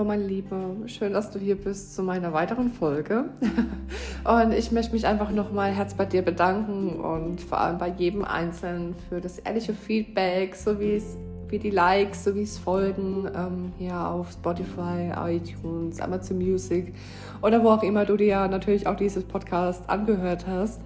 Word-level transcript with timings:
Hallo 0.00 0.08
meine 0.08 0.24
Liebe, 0.24 0.56
schön, 0.86 1.12
dass 1.12 1.30
du 1.30 1.38
hier 1.38 1.56
bist 1.56 1.94
zu 1.94 2.02
meiner 2.02 2.32
weiteren 2.32 2.72
Folge. 2.72 3.26
Und 4.24 4.52
ich 4.52 4.72
möchte 4.72 4.94
mich 4.94 5.06
einfach 5.06 5.30
nochmal 5.30 5.72
herz 5.72 5.92
bei 5.92 6.06
dir 6.06 6.22
bedanken 6.22 6.98
und 6.98 7.42
vor 7.42 7.60
allem 7.60 7.76
bei 7.76 7.88
jedem 7.88 8.24
Einzelnen 8.24 8.94
für 9.10 9.20
das 9.20 9.40
ehrliche 9.40 9.74
Feedback, 9.74 10.54
so 10.54 10.80
wie 10.80 10.94
es 10.94 11.18
wie 11.48 11.58
die 11.58 11.68
Likes, 11.68 12.24
so 12.24 12.34
wie 12.34 12.44
es 12.44 12.56
Folgen 12.56 13.28
ähm, 13.36 13.72
hier 13.76 14.08
auf 14.08 14.30
Spotify, 14.30 15.12
iTunes, 15.22 16.00
Amazon 16.00 16.38
Music 16.38 16.94
oder 17.42 17.62
wo 17.62 17.68
auch 17.68 17.82
immer 17.82 18.06
du 18.06 18.16
dir 18.16 18.48
natürlich 18.48 18.86
auch 18.86 18.96
dieses 18.96 19.24
Podcast 19.24 19.82
angehört 19.90 20.46
hast. 20.46 20.80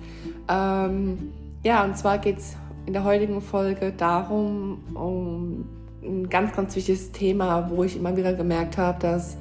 Ähm, 0.49 1.31
ja, 1.63 1.85
und 1.85 1.97
zwar 1.97 2.19
geht 2.19 2.39
es 2.39 2.57
in 2.87 2.93
der 2.93 3.05
heutigen 3.05 3.41
Folge 3.41 3.93
darum, 3.97 4.83
um 4.93 5.84
ein 6.05 6.29
ganz, 6.29 6.55
ganz 6.55 6.77
wichtiges 6.77 7.13
Thema, 7.13 7.71
wo 7.71 7.85
ich 7.85 7.97
immer 7.97 8.17
wieder 8.17 8.33
gemerkt 8.35 8.79
habe, 8.79 8.99
dass 9.01 9.37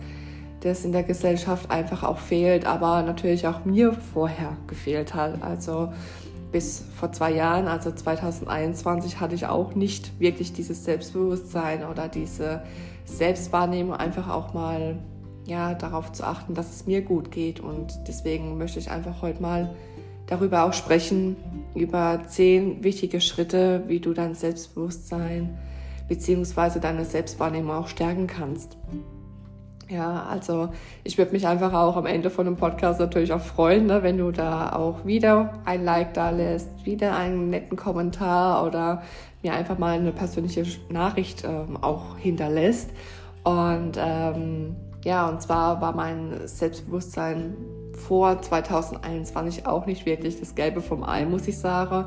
das 0.61 0.85
in 0.85 0.91
der 0.91 1.03
Gesellschaft 1.03 1.69
einfach 1.69 2.03
auch 2.03 2.19
fehlt, 2.19 2.65
aber 2.65 3.01
natürlich 3.01 3.47
auch 3.47 3.65
mir 3.65 3.93
vorher 3.93 4.55
gefehlt 4.67 5.13
hat. 5.13 5.43
Also 5.43 5.91
bis 6.51 6.85
vor 6.95 7.11
zwei 7.11 7.31
Jahren, 7.31 7.67
also 7.67 7.91
2021, 7.91 9.19
hatte 9.19 9.35
ich 9.35 9.47
auch 9.47 9.75
nicht 9.75 10.19
wirklich 10.19 10.53
dieses 10.53 10.85
Selbstbewusstsein 10.85 11.83
oder 11.83 12.07
diese 12.07 12.61
Selbstwahrnehmung, 13.05 13.95
einfach 13.95 14.29
auch 14.29 14.53
mal 14.53 14.97
ja, 15.45 15.73
darauf 15.73 16.13
zu 16.13 16.23
achten, 16.23 16.53
dass 16.53 16.73
es 16.73 16.85
mir 16.85 17.01
gut 17.01 17.31
geht. 17.31 17.59
Und 17.59 17.99
deswegen 18.07 18.57
möchte 18.57 18.79
ich 18.79 18.89
einfach 18.89 19.21
heute 19.21 19.41
mal 19.41 19.75
darüber 20.27 20.63
auch 20.63 20.73
sprechen, 20.73 21.35
über 21.75 22.21
zehn 22.27 22.83
wichtige 22.83 23.19
Schritte, 23.19 23.83
wie 23.87 23.99
du 23.99 24.13
dein 24.13 24.35
Selbstbewusstsein 24.35 25.57
bzw. 26.07 26.79
deine 26.79 27.05
Selbstwahrnehmung 27.05 27.75
auch 27.75 27.87
stärken 27.87 28.27
kannst. 28.27 28.77
Ja, 29.89 30.23
also 30.23 30.69
ich 31.03 31.17
würde 31.17 31.33
mich 31.33 31.45
einfach 31.45 31.73
auch 31.73 31.97
am 31.97 32.05
Ende 32.05 32.29
von 32.29 32.45
dem 32.45 32.55
Podcast 32.55 32.99
natürlich 32.99 33.33
auch 33.33 33.41
freuen, 33.41 33.85
ne, 33.85 34.01
wenn 34.01 34.17
du 34.17 34.31
da 34.31 34.73
auch 34.73 35.05
wieder 35.05 35.59
ein 35.65 35.83
Like 35.83 36.13
da 36.13 36.29
lässt, 36.29 36.85
wieder 36.85 37.15
einen 37.15 37.49
netten 37.49 37.77
Kommentar 37.77 38.65
oder 38.65 39.03
mir 39.43 39.53
einfach 39.53 39.77
mal 39.77 39.99
eine 39.99 40.11
persönliche 40.11 40.65
Nachricht 40.89 41.43
ähm, 41.43 41.77
auch 41.81 42.17
hinterlässt. 42.17 42.91
Und 43.43 43.97
ähm, 43.97 44.75
ja, 45.03 45.27
und 45.27 45.41
zwar 45.41 45.81
war 45.81 45.93
mein 45.93 46.47
Selbstbewusstsein 46.47 47.55
vor 47.93 48.41
2021 48.41 49.67
auch 49.67 49.85
nicht 49.85 50.05
wirklich 50.05 50.39
das 50.39 50.55
Gelbe 50.55 50.81
vom 50.81 51.03
Ei, 51.03 51.25
muss 51.25 51.47
ich 51.47 51.57
sagen. 51.57 52.05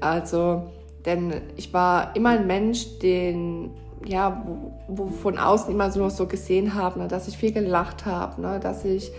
Also, 0.00 0.70
denn 1.06 1.32
ich 1.56 1.72
war 1.72 2.14
immer 2.16 2.30
ein 2.30 2.46
Mensch, 2.46 2.98
den 2.98 3.70
ja, 4.04 4.44
wo, 4.46 4.72
wo, 4.88 5.06
von 5.06 5.38
außen 5.38 5.72
immer 5.72 5.90
so 5.90 6.08
so 6.08 6.26
gesehen 6.26 6.74
habe, 6.74 6.98
ne, 6.98 7.08
dass 7.08 7.28
ich 7.28 7.38
viel 7.38 7.52
gelacht 7.52 8.06
habe, 8.06 8.40
ne, 8.40 8.60
dass 8.60 8.84
ich 8.84 9.10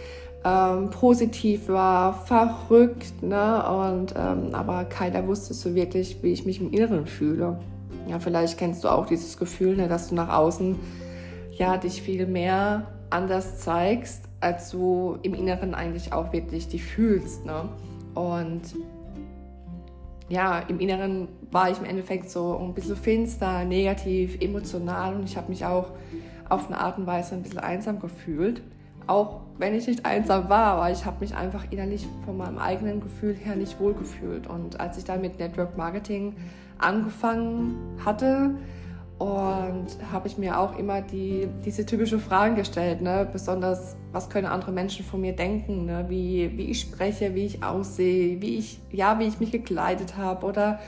ähm, 0.46 0.90
positiv 0.92 1.68
war, 1.68 2.14
verrückt, 2.14 3.22
ne, 3.22 3.68
und 3.70 4.14
ähm, 4.16 4.54
aber 4.54 4.86
keiner 4.86 5.28
wusste 5.28 5.54
so 5.54 5.76
wirklich, 5.76 6.22
wie 6.22 6.32
ich 6.32 6.46
mich 6.46 6.62
im 6.62 6.72
Inneren 6.72 7.08
fühle. 7.08 7.60
Ja, 8.08 8.20
vielleicht 8.20 8.58
kennst 8.58 8.84
du 8.84 8.90
auch 8.90 9.08
dieses 9.08 9.38
Gefühl, 9.38 9.76
ne, 9.76 9.88
dass 9.88 10.10
du 10.10 10.16
nach 10.16 10.30
außen 10.30 10.78
ja 11.52 11.78
dich 11.78 12.02
viel 12.02 12.28
mehr 12.28 12.88
anders 13.10 13.60
zeigst, 13.60 14.24
als 14.40 14.72
du 14.72 15.18
im 15.24 15.34
Inneren 15.34 15.74
eigentlich 15.74 16.14
auch 16.14 16.32
wirklich 16.32 16.68
dich 16.68 16.84
fühlst. 16.84 17.46
Ne? 17.46 17.70
Und 18.14 18.62
ja, 20.30 20.60
im 20.60 20.80
Inneren 20.80 21.30
war 21.52 21.70
ich 21.70 21.78
im 21.80 21.86
Endeffekt 21.86 22.30
so 22.30 22.58
ein 22.58 22.74
bisschen 22.74 22.96
finster, 22.96 23.64
negativ, 23.64 24.42
emotional 24.42 25.16
und 25.16 25.24
ich 25.24 25.38
habe 25.38 25.50
mich 25.50 25.66
auch 25.66 25.92
auf 26.50 26.68
eine 26.68 26.80
Art 26.80 26.98
und 26.98 27.08
Weise 27.08 27.36
ein 27.36 27.44
bisschen 27.44 27.60
einsam 27.60 28.00
gefühlt. 28.00 28.62
Auch 29.06 29.42
wenn 29.58 29.74
ich 29.74 29.88
nicht 29.88 30.06
einsam 30.06 30.50
war, 30.50 30.74
aber 30.74 30.92
ich 30.92 31.06
habe 31.06 31.22
mich 31.22 31.34
einfach 31.34 31.66
innerlich 31.72 32.06
von 32.26 32.38
meinem 32.38 32.58
eigenen 32.58 33.00
Gefühl 33.00 33.34
her 33.36 33.56
nicht 33.56 33.80
wohl 33.80 33.94
gefühlt. 33.94 34.48
Und 34.48 34.80
als 34.80 34.98
ich 34.98 35.06
dann 35.06 35.22
mit 35.22 35.40
Network 35.40 35.78
Marketing 35.78 36.36
angefangen 36.78 37.76
hatte, 38.04 38.52
und 39.20 39.88
habe 40.12 40.28
ich 40.28 40.38
mir 40.38 40.60
auch 40.60 40.78
immer 40.78 41.02
die, 41.02 41.48
diese 41.66 41.86
typische 41.86 42.20
Fragen 42.20 42.56
gestellt, 42.56 43.02
ne? 43.02 43.28
besonders, 43.32 43.96
was 44.12 44.30
können 44.30 44.46
andere 44.46 44.72
Menschen 44.72 45.04
von 45.04 45.22
mir 45.22 45.36
denken, 45.36 45.86
ne? 45.86 46.06
wie, 46.08 46.56
wie 46.56 46.70
ich 46.70 46.82
spreche, 46.82 47.34
wie 47.34 47.46
ich 47.46 47.64
aussehe, 47.64 48.40
wie 48.42 48.58
ich, 48.58 48.80
ja, 48.92 49.18
wie 49.18 49.26
ich 49.26 49.40
mich 49.40 49.52
gekleidet 49.52 50.18
habe 50.18 50.46
oder 50.46 50.80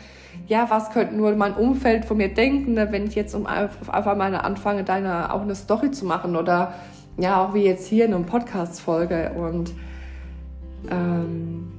ja, 0.48 0.70
was 0.70 0.92
könnte 0.92 1.16
nur 1.16 1.36
mein 1.36 1.56
Umfeld 1.56 2.06
von 2.06 2.18
mir 2.18 2.32
denken, 2.32 2.74
ne? 2.74 2.92
wenn 2.92 3.08
ich 3.08 3.16
jetzt 3.16 3.34
um 3.34 3.48
auf 3.48 3.90
einfach 3.90 4.16
mal 4.16 4.36
anfange, 4.36 4.84
deine 4.84 5.34
auch 5.34 5.42
eine 5.42 5.56
Story 5.56 5.90
zu 5.90 6.06
machen 6.06 6.36
oder 6.36 6.76
ja, 7.18 7.44
auch 7.44 7.56
wie 7.56 7.64
jetzt 7.64 7.88
hier 7.88 8.06
in 8.06 8.14
einem 8.14 8.28
Podcast-Folge 8.28 9.32
und 9.36 9.74
ähm, 10.90 11.72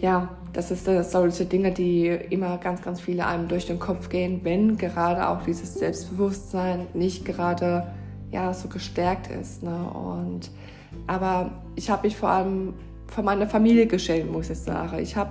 ja, 0.00 0.28
das 0.52 0.70
ist 0.70 0.86
das 0.86 1.12
solche 1.12 1.44
Dinge, 1.44 1.72
die 1.72 2.06
immer 2.08 2.58
ganz, 2.58 2.82
ganz 2.82 3.00
viele 3.00 3.26
einem 3.26 3.48
durch 3.48 3.66
den 3.66 3.78
Kopf 3.78 4.08
gehen, 4.08 4.40
wenn 4.42 4.76
gerade 4.76 5.28
auch 5.28 5.42
dieses 5.42 5.74
Selbstbewusstsein 5.74 6.86
nicht 6.94 7.24
gerade 7.24 7.86
ja, 8.30 8.52
so 8.52 8.68
gestärkt 8.68 9.28
ist. 9.28 9.62
Ne? 9.62 9.76
Und, 9.92 10.50
aber 11.06 11.50
ich 11.76 11.90
habe 11.90 12.06
mich 12.06 12.16
vor 12.16 12.30
allem 12.30 12.74
von 13.06 13.24
meiner 13.24 13.46
Familie 13.46 13.86
geschämt, 13.86 14.30
muss 14.30 14.50
ich 14.50 14.58
sagen. 14.58 14.98
Ich 14.98 15.16
habe, 15.16 15.30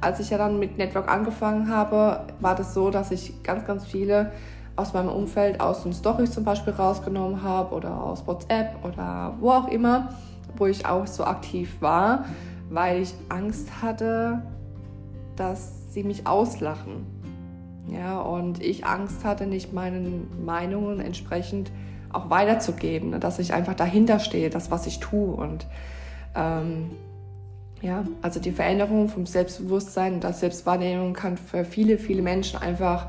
als 0.00 0.20
ich 0.20 0.30
ja 0.30 0.38
dann 0.38 0.58
mit 0.58 0.78
Network 0.78 1.10
angefangen 1.10 1.68
habe, 1.68 2.26
war 2.40 2.54
das 2.54 2.74
so, 2.74 2.90
dass 2.90 3.10
ich 3.10 3.42
ganz, 3.42 3.66
ganz 3.66 3.86
viele 3.86 4.32
aus 4.76 4.94
meinem 4.94 5.10
Umfeld 5.10 5.60
aus 5.60 5.82
den 5.82 5.92
Stories 5.92 6.32
zum 6.32 6.44
Beispiel 6.44 6.72
rausgenommen 6.72 7.42
habe 7.42 7.74
oder 7.74 8.02
aus 8.02 8.26
WhatsApp 8.26 8.76
oder 8.82 9.34
wo 9.40 9.50
auch 9.50 9.68
immer, 9.68 10.14
wo 10.56 10.66
ich 10.66 10.86
auch 10.86 11.06
so 11.06 11.24
aktiv 11.24 11.76
war 11.80 12.24
weil 12.72 13.02
ich 13.02 13.14
Angst 13.28 13.82
hatte, 13.82 14.42
dass 15.36 15.92
sie 15.92 16.02
mich 16.02 16.26
auslachen. 16.26 17.06
Ja, 17.88 18.20
und 18.20 18.62
ich 18.62 18.86
Angst 18.86 19.24
hatte, 19.24 19.46
nicht 19.46 19.72
meinen 19.72 20.44
Meinungen 20.44 21.00
entsprechend 21.00 21.70
auch 22.12 22.30
weiterzugeben, 22.30 23.10
ne, 23.10 23.18
dass 23.18 23.38
ich 23.38 23.52
einfach 23.52 23.74
dahinter 23.74 24.18
stehe, 24.18 24.50
das, 24.50 24.70
was 24.70 24.86
ich 24.86 25.00
tue. 25.00 25.34
Und 25.34 25.66
ähm, 26.34 26.90
ja, 27.80 28.04
also 28.22 28.40
die 28.40 28.52
Veränderung 28.52 29.08
vom 29.08 29.26
Selbstbewusstsein 29.26 30.14
und 30.14 30.22
der 30.22 30.32
Selbstwahrnehmung 30.32 31.12
kann 31.12 31.36
für 31.36 31.64
viele, 31.64 31.98
viele 31.98 32.22
Menschen 32.22 32.60
einfach 32.60 33.08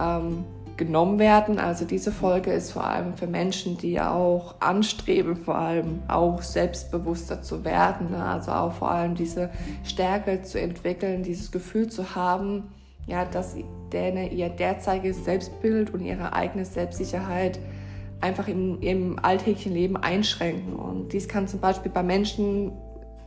ähm, 0.00 0.44
genommen 0.76 1.18
werden. 1.18 1.58
Also 1.58 1.84
diese 1.84 2.12
Folge 2.12 2.52
ist 2.52 2.72
vor 2.72 2.84
allem 2.84 3.16
für 3.16 3.26
Menschen, 3.26 3.78
die 3.78 4.00
auch 4.00 4.54
anstreben, 4.60 5.36
vor 5.36 5.56
allem 5.56 6.02
auch 6.08 6.42
selbstbewusster 6.42 7.42
zu 7.42 7.64
werden. 7.64 8.10
Ne? 8.10 8.22
Also 8.22 8.52
auch 8.52 8.72
vor 8.72 8.90
allem 8.90 9.14
diese 9.14 9.50
Stärke 9.84 10.42
zu 10.42 10.60
entwickeln, 10.60 11.22
dieses 11.22 11.50
Gefühl 11.50 11.88
zu 11.88 12.14
haben, 12.14 12.64
ja, 13.06 13.24
dass 13.24 13.56
denen 13.92 14.30
ihr 14.32 14.48
derzeitiges 14.48 15.24
Selbstbild 15.24 15.94
und 15.94 16.00
ihre 16.00 16.32
eigene 16.32 16.64
Selbstsicherheit 16.64 17.58
einfach 18.20 18.48
im, 18.48 18.80
im 18.80 19.18
alltäglichen 19.22 19.72
Leben 19.72 19.96
einschränken. 19.96 20.74
Und 20.74 21.12
dies 21.12 21.28
kann 21.28 21.46
zum 21.46 21.60
Beispiel 21.60 21.92
bei 21.92 22.02
Menschen 22.02 22.72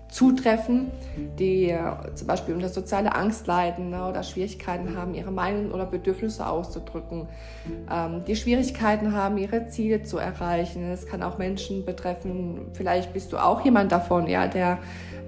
zutreffen, 0.10 0.92
die 1.38 1.70
äh, 1.70 1.80
zum 2.16 2.28
Beispiel 2.28 2.56
unter 2.56 2.70
soziale 2.70 3.16
Angst 3.16 3.46
leiden 3.48 3.92
ne, 3.92 4.08
oder 4.08 4.24
Schwierigkeiten 4.24 4.98
haben, 4.98 5.14
ihre 5.14 5.32
Meinungen 5.32 5.72
oder 5.72 5.86
Bedürfnisse 5.86 6.48
auszudrücken, 6.48 7.28
ähm, 7.92 8.24
die 8.28 8.36
Schwierigkeiten 8.36 9.14
haben, 9.14 9.38
ihre 9.38 9.68
Ziele 9.68 10.04
zu 10.04 10.18
erreichen. 10.18 10.92
Es 10.92 11.06
kann 11.06 11.22
auch 11.22 11.38
Menschen 11.38 11.86
betreffen, 11.86 12.72
vielleicht 12.74 13.14
bist 13.14 13.32
du 13.32 13.38
auch 13.38 13.64
jemand 13.64 13.92
davon, 13.92 14.28
ja, 14.28 14.48
der 14.48 14.80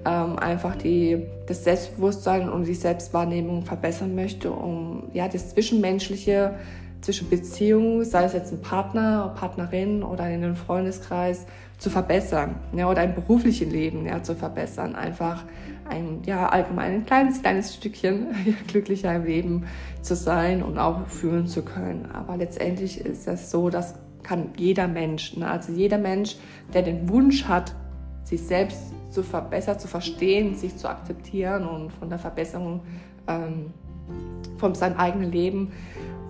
ähm, 0.04 0.36
einfach 0.38 0.74
die, 0.74 1.26
das 1.46 1.62
Selbstbewusstsein 1.62 2.48
und 2.48 2.66
die 2.66 2.74
Selbstwahrnehmung 2.74 3.64
verbessern 3.64 4.14
möchte, 4.16 4.50
um 4.50 5.04
ja, 5.12 5.28
das 5.28 5.50
Zwischenmenschliche 5.50 6.56
zwischen 7.02 7.28
Beziehungen, 7.28 8.04
sei 8.04 8.24
es 8.24 8.32
jetzt 8.32 8.52
ein 8.52 8.62
Partner, 8.62 9.34
Partnerin 9.36 10.02
oder 10.02 10.28
in 10.28 10.42
einem 10.42 10.56
Freundeskreis, 10.56 11.46
zu 11.78 11.90
verbessern 11.90 12.54
ja, 12.74 12.88
oder 12.88 13.00
ein 13.00 13.14
berufliches 13.14 13.68
Leben 13.68 14.06
ja, 14.06 14.22
zu 14.22 14.36
verbessern. 14.36 14.94
Einfach 14.94 15.44
ein, 15.90 16.22
ja, 16.24 16.48
allgemein 16.48 16.92
ein 16.94 17.06
kleines, 17.06 17.42
kleines 17.42 17.74
Stückchen 17.74 18.28
glücklicher 18.68 19.14
im 19.14 19.24
Leben 19.24 19.64
zu 20.00 20.14
sein 20.14 20.62
und 20.62 20.78
auch 20.78 21.08
fühlen 21.08 21.48
zu 21.48 21.62
können. 21.62 22.08
Aber 22.12 22.36
letztendlich 22.36 23.00
ist 23.00 23.26
das 23.26 23.50
so, 23.50 23.68
das 23.68 23.96
kann 24.22 24.50
jeder 24.56 24.86
Mensch. 24.86 25.36
Ne? 25.36 25.48
Also 25.48 25.72
jeder 25.72 25.98
Mensch, 25.98 26.36
der 26.72 26.82
den 26.82 27.08
Wunsch 27.08 27.46
hat, 27.46 27.74
sich 28.22 28.42
selbst 28.42 28.78
zu 29.10 29.24
verbessern, 29.24 29.80
zu 29.80 29.88
verstehen, 29.88 30.54
sich 30.54 30.76
zu 30.76 30.88
akzeptieren 30.88 31.66
und 31.66 31.92
von 31.92 32.08
der 32.08 32.20
Verbesserung 32.20 32.80
ähm, 33.26 33.72
von 34.56 34.76
seinem 34.76 34.96
eigenen 34.96 35.32
Leben 35.32 35.72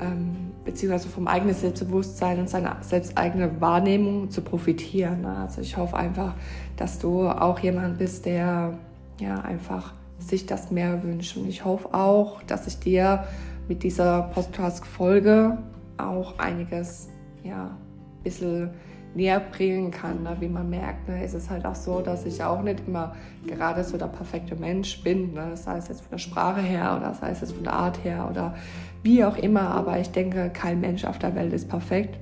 ähm, 0.00 0.51
beziehungsweise 0.64 1.08
vom 1.08 1.26
eigenen 1.26 1.54
Selbstbewusstsein 1.54 2.38
und 2.38 2.48
seiner 2.48 2.76
selbst 2.82 3.18
eigenen 3.18 3.60
Wahrnehmung 3.60 4.30
zu 4.30 4.42
profitieren. 4.42 5.22
Ne? 5.22 5.36
Also 5.36 5.60
ich 5.60 5.76
hoffe 5.76 5.96
einfach, 5.96 6.34
dass 6.76 6.98
du 6.98 7.28
auch 7.28 7.58
jemand 7.58 7.98
bist, 7.98 8.26
der 8.26 8.78
ja 9.20 9.40
einfach 9.40 9.94
sich 10.18 10.46
das 10.46 10.70
mehr 10.70 11.02
wünscht. 11.02 11.36
Und 11.36 11.48
ich 11.48 11.64
hoffe 11.64 11.92
auch, 11.92 12.42
dass 12.44 12.66
ich 12.66 12.78
dir 12.78 13.24
mit 13.68 13.82
dieser 13.82 14.22
Podcast-Folge 14.34 15.58
auch 15.98 16.38
einiges, 16.38 17.08
ja, 17.42 17.64
ein 17.64 18.22
bisschen 18.22 18.70
näher 19.14 19.40
bringen 19.40 19.90
kann. 19.90 20.22
Ne? 20.22 20.36
Wie 20.40 20.48
man 20.48 20.70
merkt, 20.70 21.08
ne, 21.08 21.24
ist 21.24 21.34
es 21.34 21.50
halt 21.50 21.64
auch 21.64 21.74
so, 21.74 22.00
dass 22.00 22.24
ich 22.24 22.42
auch 22.42 22.62
nicht 22.62 22.82
immer 22.86 23.14
gerade 23.46 23.84
so 23.84 23.96
der 23.96 24.06
perfekte 24.06 24.56
Mensch 24.56 25.02
bin. 25.02 25.34
Ne? 25.34 25.56
Sei 25.56 25.76
es 25.76 25.88
jetzt 25.88 26.00
von 26.00 26.10
der 26.10 26.18
Sprache 26.18 26.60
her 26.60 26.96
oder 26.98 27.14
sei 27.14 27.30
es 27.30 27.40
jetzt 27.40 27.52
von 27.52 27.64
der 27.64 27.74
Art 27.74 28.02
her 28.04 28.28
oder 28.30 28.54
wie 29.02 29.24
auch 29.24 29.36
immer. 29.36 29.62
Aber 29.70 29.98
ich 29.98 30.10
denke, 30.10 30.50
kein 30.50 30.80
Mensch 30.80 31.04
auf 31.04 31.18
der 31.18 31.34
Welt 31.34 31.52
ist 31.52 31.68
perfekt. 31.68 32.18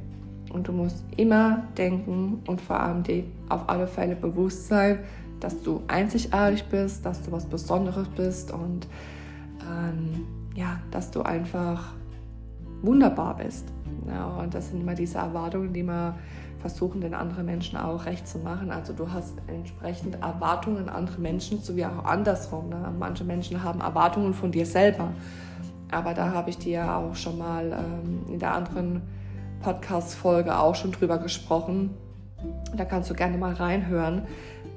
Und 0.52 0.66
du 0.66 0.72
musst 0.72 1.04
immer 1.16 1.62
denken 1.78 2.42
und 2.46 2.60
vor 2.60 2.80
allem 2.80 3.04
dir 3.04 3.24
auf 3.48 3.68
alle 3.68 3.86
Fälle 3.86 4.16
bewusst 4.16 4.66
sein, 4.66 4.98
dass 5.38 5.62
du 5.62 5.82
einzigartig 5.86 6.64
bist, 6.64 7.06
dass 7.06 7.22
du 7.22 7.32
was 7.32 7.46
Besonderes 7.46 8.08
bist 8.08 8.52
und 8.52 8.88
ähm, 9.62 10.26
ja, 10.54 10.80
dass 10.90 11.10
du 11.10 11.22
einfach 11.22 11.94
wunderbar 12.82 13.36
bist. 13.36 13.68
Ja, 14.06 14.26
und 14.26 14.54
das 14.54 14.70
sind 14.70 14.80
immer 14.80 14.94
diese 14.94 15.18
Erwartungen, 15.18 15.72
die 15.72 15.82
man 15.82 16.14
versuchen, 16.60 17.00
den 17.00 17.14
anderen 17.14 17.46
Menschen 17.46 17.78
auch 17.78 18.04
recht 18.06 18.28
zu 18.28 18.38
machen. 18.38 18.70
Also 18.70 18.92
du 18.92 19.10
hast 19.10 19.34
entsprechend 19.46 20.16
Erwartungen 20.16 20.88
an 20.88 20.88
andere 20.88 21.20
Menschen, 21.20 21.60
sowie 21.60 21.84
auch 21.84 22.04
andersrum. 22.04 22.68
Ne? 22.68 22.92
Manche 22.98 23.24
Menschen 23.24 23.62
haben 23.62 23.80
Erwartungen 23.80 24.34
von 24.34 24.52
dir 24.52 24.66
selber. 24.66 25.12
Aber 25.90 26.14
da 26.14 26.32
habe 26.32 26.50
ich 26.50 26.58
dir 26.58 26.72
ja 26.72 26.96
auch 26.96 27.14
schon 27.16 27.38
mal 27.38 27.72
ähm, 27.72 28.32
in 28.32 28.38
der 28.38 28.54
anderen 28.54 29.02
Podcast-Folge 29.62 30.58
auch 30.58 30.74
schon 30.74 30.92
drüber 30.92 31.18
gesprochen. 31.18 31.90
Da 32.76 32.84
kannst 32.84 33.10
du 33.10 33.14
gerne 33.14 33.36
mal 33.36 33.54
reinhören. 33.54 34.22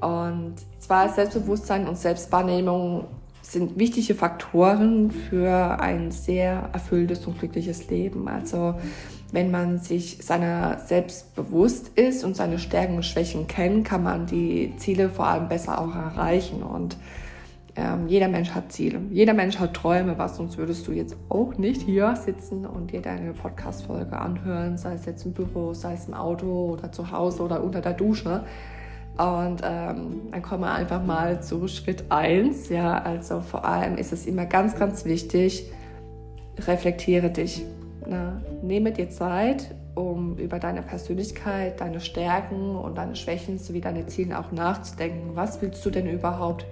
Und 0.01 0.55
zwar 0.79 1.09
Selbstbewusstsein 1.09 1.87
und 1.87 1.97
Selbstwahrnehmung 1.97 3.05
sind 3.41 3.77
wichtige 3.77 4.15
Faktoren 4.15 5.11
für 5.11 5.79
ein 5.79 6.11
sehr 6.11 6.69
erfülltes 6.73 7.25
und 7.27 7.39
glückliches 7.39 7.89
Leben. 7.89 8.27
Also 8.27 8.75
wenn 9.33 9.49
man 9.49 9.79
sich 9.79 10.19
seiner 10.21 10.77
selbst 10.77 11.35
bewusst 11.35 11.89
ist 11.97 12.23
und 12.23 12.35
seine 12.35 12.59
Stärken 12.59 12.97
und 12.97 13.03
Schwächen 13.03 13.47
kennt, 13.47 13.83
kann 13.83 14.03
man 14.03 14.27
die 14.27 14.75
Ziele 14.77 15.09
vor 15.09 15.25
allem 15.25 15.49
besser 15.49 15.81
auch 15.81 15.95
erreichen. 15.95 16.61
Und 16.61 16.97
ähm, 17.75 18.07
jeder 18.07 18.27
Mensch 18.27 18.51
hat 18.51 18.71
Ziele, 18.71 19.01
jeder 19.09 19.33
Mensch 19.33 19.57
hat 19.57 19.73
Träume, 19.73 20.19
was 20.19 20.37
sonst 20.37 20.59
würdest 20.59 20.87
du 20.87 20.91
jetzt 20.91 21.17
auch 21.29 21.57
nicht 21.57 21.81
hier 21.81 22.15
sitzen 22.15 22.67
und 22.67 22.91
dir 22.91 23.01
deine 23.01 23.33
Podcast-Folge 23.33 24.15
anhören, 24.15 24.77
sei 24.77 24.93
es 24.93 25.05
jetzt 25.07 25.25
im 25.25 25.33
Büro, 25.33 25.73
sei 25.73 25.93
es 25.93 26.07
im 26.07 26.13
Auto 26.13 26.73
oder 26.73 26.91
zu 26.91 27.11
Hause 27.11 27.41
oder 27.41 27.63
unter 27.63 27.81
der 27.81 27.93
Dusche. 27.93 28.43
Und 29.17 29.61
ähm, 29.63 30.21
dann 30.31 30.41
kommen 30.43 30.61
wir 30.61 30.73
einfach 30.73 31.03
mal 31.03 31.41
zu 31.41 31.67
Schritt 31.67 32.05
1. 32.09 32.69
Ja, 32.69 32.99
also 32.99 33.41
vor 33.41 33.65
allem 33.65 33.97
ist 33.97 34.13
es 34.13 34.27
immer 34.27 34.45
ganz, 34.45 34.75
ganz 34.75 35.05
wichtig, 35.05 35.71
reflektiere 36.67 37.31
dich. 37.31 37.65
Na, 38.07 38.41
nehme 38.61 38.91
dir 38.91 39.09
Zeit, 39.09 39.73
um 39.95 40.37
über 40.37 40.59
deine 40.59 40.81
Persönlichkeit, 40.81 41.79
deine 41.79 41.99
Stärken 41.99 42.75
und 42.75 42.97
deine 42.97 43.15
Schwächen 43.15 43.57
sowie 43.57 43.81
deine 43.81 44.07
Ziele 44.07 44.39
auch 44.39 44.51
nachzudenken. 44.51 45.35
Was 45.35 45.61
willst 45.61 45.85
du 45.85 45.89
denn 45.89 46.07
überhaupt 46.07 46.65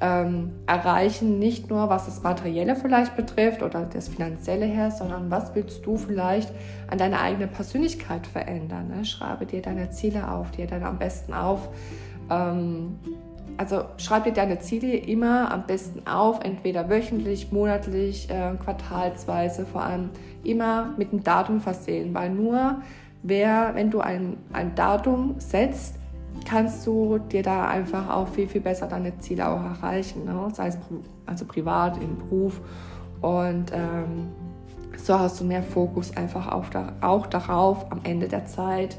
ähm, 0.00 0.52
erreichen? 0.66 1.38
Nicht 1.38 1.70
nur, 1.70 1.88
was 1.88 2.06
das 2.06 2.22
Materielle 2.22 2.76
vielleicht 2.76 3.16
betrifft 3.16 3.62
oder 3.62 3.84
das 3.84 4.08
Finanzielle 4.08 4.66
her, 4.66 4.90
sondern 4.90 5.30
was 5.30 5.54
willst 5.54 5.86
du 5.86 5.96
vielleicht 5.96 6.52
an 6.88 6.98
deiner 6.98 7.20
eigenen 7.20 7.50
Persönlichkeit 7.50 8.26
verändern? 8.26 8.88
Ne? 8.88 9.04
Schreibe 9.04 9.46
dir 9.46 9.62
deine 9.62 9.90
Ziele 9.90 10.30
auf, 10.30 10.50
dir 10.50 10.66
dann 10.66 10.82
am 10.82 10.98
besten 10.98 11.32
auf. 11.32 11.68
Ähm, 12.30 12.98
also 13.58 13.84
schreib 13.98 14.24
dir 14.24 14.32
deine 14.32 14.60
Ziele 14.60 14.96
immer 14.96 15.50
am 15.50 15.66
besten 15.66 16.06
auf, 16.06 16.40
entweder 16.44 16.88
wöchentlich, 16.88 17.50
monatlich, 17.52 18.30
äh, 18.30 18.54
quartalsweise, 18.62 19.66
vor 19.66 19.82
allem 19.82 20.10
immer 20.44 20.94
mit 20.96 21.12
einem 21.12 21.24
Datum 21.24 21.60
versehen, 21.60 22.14
weil 22.14 22.30
nur 22.30 22.76
wer, 23.22 23.74
wenn 23.74 23.90
du 23.90 24.00
ein, 24.00 24.36
ein 24.52 24.74
Datum 24.76 25.34
setzt, 25.38 25.96
kannst 26.44 26.86
du 26.86 27.18
dir 27.18 27.42
da 27.42 27.66
einfach 27.66 28.08
auch 28.08 28.28
viel, 28.28 28.46
viel 28.46 28.60
besser 28.60 28.86
deine 28.86 29.18
Ziele 29.18 29.48
auch 29.48 29.62
erreichen, 29.62 30.24
ne? 30.24 30.48
sei 30.52 30.68
es 30.68 30.78
also 31.26 31.44
privat, 31.44 32.00
im 32.00 32.16
Beruf. 32.16 32.60
Und 33.20 33.72
ähm, 33.72 34.28
so 34.96 35.18
hast 35.18 35.40
du 35.40 35.44
mehr 35.44 35.64
Fokus 35.64 36.16
einfach 36.16 36.46
auf, 36.52 36.70
auch 37.00 37.26
darauf, 37.26 37.90
am 37.90 38.00
Ende 38.04 38.28
der 38.28 38.46
Zeit 38.46 38.96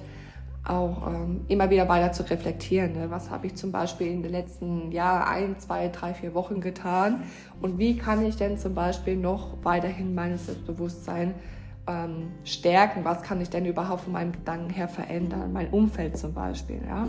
auch 0.66 1.08
ähm, 1.08 1.42
immer 1.48 1.70
wieder 1.70 1.88
weiter 1.88 2.12
zu 2.12 2.30
reflektieren. 2.30 2.94
Ne? 2.94 3.10
Was 3.10 3.30
habe 3.30 3.48
ich 3.48 3.56
zum 3.56 3.72
Beispiel 3.72 4.08
in 4.08 4.22
den 4.22 4.32
letzten 4.32 4.92
Jahr 4.92 5.28
ein, 5.28 5.58
zwei, 5.60 5.88
drei, 5.88 6.14
vier 6.14 6.34
Wochen 6.34 6.62
getan 6.62 7.24
und 7.62 7.78
wie 7.78 7.98
kann 7.98 8.26
ich 8.26 8.36
denn 8.36 8.58
zum 8.58 8.76
Beispiel 8.76 9.16
noch 9.16 9.58
weiterhin 9.64 10.14
mein 10.14 10.38
Selbstbewusstsein 10.38 11.34
ähm, 11.88 12.32
stärken? 12.44 13.06
Was 13.06 13.24
kann 13.24 13.42
ich 13.42 13.50
denn 13.50 13.66
überhaupt 13.66 14.02
von 14.02 14.14
meinen 14.14 14.32
Gedanken 14.32 14.70
her 14.70 14.88
verändern? 14.88 15.54
Mein 15.54 15.70
Umfeld 15.70 16.18
zum 16.18 16.34
Beispiel. 16.34 16.82
Ja? 16.88 17.08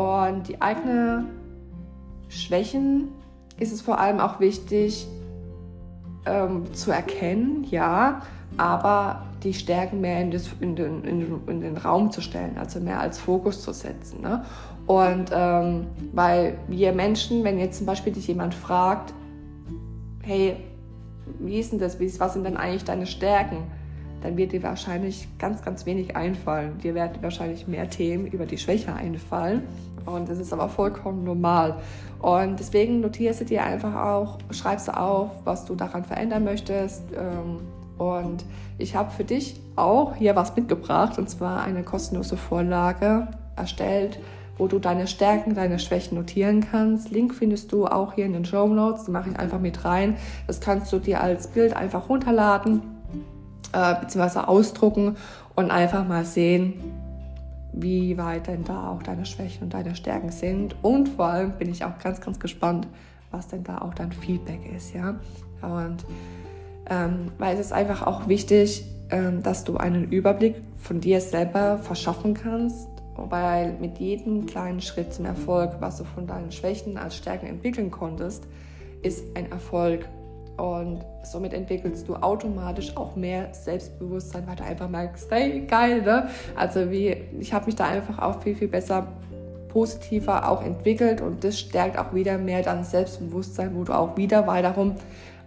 Und 0.00 0.48
die 0.48 0.62
eigenen 0.62 1.26
Schwächen 2.28 3.08
ist 3.58 3.72
es 3.72 3.80
vor 3.80 3.98
allem 3.98 4.20
auch 4.20 4.40
wichtig 4.40 5.08
ähm, 6.26 6.72
zu 6.74 6.90
erkennen, 6.90 7.64
ja, 7.70 8.22
aber 8.56 9.27
die 9.42 9.54
Stärken 9.54 10.00
mehr 10.00 10.20
in, 10.20 10.30
das, 10.30 10.50
in, 10.60 10.76
den, 10.76 11.04
in, 11.04 11.40
in, 11.46 11.60
den, 11.60 11.76
Raum 11.76 12.10
zu 12.10 12.20
stellen, 12.20 12.58
also 12.58 12.80
mehr 12.80 13.00
als 13.00 13.18
Fokus 13.18 13.62
zu 13.62 13.72
setzen. 13.72 14.20
Ne? 14.20 14.44
Und 14.86 15.30
ähm, 15.32 15.86
weil 16.12 16.58
wir 16.66 16.92
Menschen, 16.92 17.44
wenn 17.44 17.58
jetzt 17.58 17.78
zum 17.78 17.86
Beispiel 17.86 18.12
dich 18.12 18.26
jemand 18.26 18.54
fragt, 18.54 19.12
hey, 20.22 20.56
wie 21.38 21.58
ist 21.58 21.72
denn 21.72 21.78
das, 21.78 21.98
was 22.18 22.32
sind 22.32 22.44
denn 22.44 22.56
eigentlich 22.56 22.84
deine 22.84 23.06
Stärken? 23.06 23.58
Dann 24.22 24.36
wird 24.36 24.52
dir 24.52 24.62
wahrscheinlich 24.62 25.28
ganz, 25.38 25.62
ganz 25.62 25.86
wenig 25.86 26.16
einfallen. 26.16 26.78
Dir 26.78 26.94
werden 26.94 27.22
wahrscheinlich 27.22 27.68
mehr 27.68 27.88
Themen 27.88 28.26
über 28.26 28.46
die 28.46 28.58
Schwäche 28.58 28.92
einfallen. 28.92 29.62
Und 30.06 30.28
das 30.28 30.38
ist 30.38 30.52
aber 30.52 30.68
vollkommen 30.68 31.22
normal. 31.22 31.76
Und 32.20 32.58
deswegen 32.58 33.00
notierst 33.00 33.42
du 33.42 33.44
dir 33.44 33.62
einfach 33.62 33.94
auch, 33.94 34.38
schreibst 34.50 34.88
du 34.88 34.96
auf, 34.96 35.30
was 35.44 35.64
du 35.66 35.74
daran 35.74 36.04
verändern 36.04 36.44
möchtest, 36.44 37.02
ähm, 37.14 37.60
und 37.98 38.44
ich 38.78 38.96
habe 38.96 39.10
für 39.10 39.24
dich 39.24 39.60
auch 39.76 40.14
hier 40.14 40.36
was 40.36 40.54
mitgebracht, 40.56 41.18
und 41.18 41.28
zwar 41.28 41.62
eine 41.62 41.82
kostenlose 41.82 42.36
Vorlage 42.36 43.28
erstellt, 43.56 44.18
wo 44.56 44.66
du 44.66 44.78
deine 44.78 45.06
Stärken, 45.06 45.54
deine 45.54 45.78
Schwächen 45.78 46.16
notieren 46.16 46.60
kannst. 46.68 47.10
Link 47.10 47.34
findest 47.34 47.72
du 47.72 47.86
auch 47.86 48.14
hier 48.14 48.26
in 48.26 48.32
den 48.32 48.44
Show 48.44 48.66
Notes, 48.66 49.04
die 49.04 49.10
mache 49.10 49.30
ich 49.30 49.38
einfach 49.38 49.60
mit 49.60 49.84
rein. 49.84 50.16
Das 50.46 50.60
kannst 50.60 50.92
du 50.92 50.98
dir 50.98 51.20
als 51.20 51.48
Bild 51.48 51.76
einfach 51.76 52.08
runterladen 52.08 52.82
äh, 53.72 53.94
bzw. 54.00 54.40
ausdrucken 54.40 55.16
und 55.54 55.70
einfach 55.70 56.06
mal 56.06 56.24
sehen, 56.24 56.74
wie 57.72 58.18
weit 58.18 58.48
denn 58.48 58.64
da 58.64 58.90
auch 58.90 59.02
deine 59.02 59.26
Schwächen 59.26 59.64
und 59.64 59.74
deine 59.74 59.94
Stärken 59.94 60.30
sind. 60.30 60.74
Und 60.82 61.08
vor 61.10 61.26
allem 61.26 61.52
bin 61.52 61.70
ich 61.70 61.84
auch 61.84 61.98
ganz, 61.98 62.20
ganz 62.20 62.40
gespannt, 62.40 62.88
was 63.30 63.48
denn 63.48 63.62
da 63.62 63.78
auch 63.78 63.94
dein 63.94 64.10
Feedback 64.10 64.60
ist. 64.74 64.94
Ja? 64.94 65.16
Und 65.62 66.04
ähm, 66.90 67.32
weil 67.38 67.54
es 67.54 67.66
ist 67.66 67.72
einfach 67.72 68.06
auch 68.06 68.28
wichtig, 68.28 68.84
ähm, 69.10 69.42
dass 69.42 69.64
du 69.64 69.76
einen 69.76 70.10
Überblick 70.10 70.56
von 70.80 71.00
dir 71.00 71.20
selber 71.20 71.78
verschaffen 71.78 72.34
kannst, 72.34 72.88
weil 73.16 73.74
mit 73.80 73.98
jedem 73.98 74.46
kleinen 74.46 74.80
Schritt 74.80 75.12
zum 75.12 75.24
Erfolg, 75.24 75.76
was 75.80 75.98
du 75.98 76.04
von 76.04 76.26
deinen 76.26 76.52
Schwächen 76.52 76.96
als 76.96 77.16
Stärken 77.16 77.46
entwickeln 77.46 77.90
konntest, 77.90 78.44
ist 79.02 79.24
ein 79.34 79.50
Erfolg. 79.50 80.08
Und 80.56 81.04
somit 81.22 81.52
entwickelst 81.52 82.08
du 82.08 82.16
automatisch 82.16 82.96
auch 82.96 83.14
mehr 83.14 83.48
Selbstbewusstsein, 83.52 84.44
weil 84.46 84.56
du 84.56 84.64
einfach 84.64 84.88
merkst, 84.88 85.30
hey, 85.30 85.60
geil, 85.60 86.02
ne? 86.02 86.28
Also 86.56 86.90
wie, 86.90 87.16
ich 87.38 87.52
habe 87.52 87.66
mich 87.66 87.76
da 87.76 87.86
einfach 87.86 88.18
auch 88.18 88.42
viel, 88.42 88.56
viel 88.56 88.66
besser 88.66 89.06
positiver 89.68 90.50
auch 90.50 90.62
entwickelt 90.62 91.20
und 91.20 91.44
das 91.44 91.58
stärkt 91.58 91.98
auch 91.98 92.12
wieder 92.12 92.38
mehr 92.38 92.62
dein 92.62 92.82
Selbstbewusstsein, 92.82 93.74
wo 93.76 93.84
du 93.84 93.92
auch 93.92 94.16
wieder 94.16 94.46
weiterum 94.46 94.96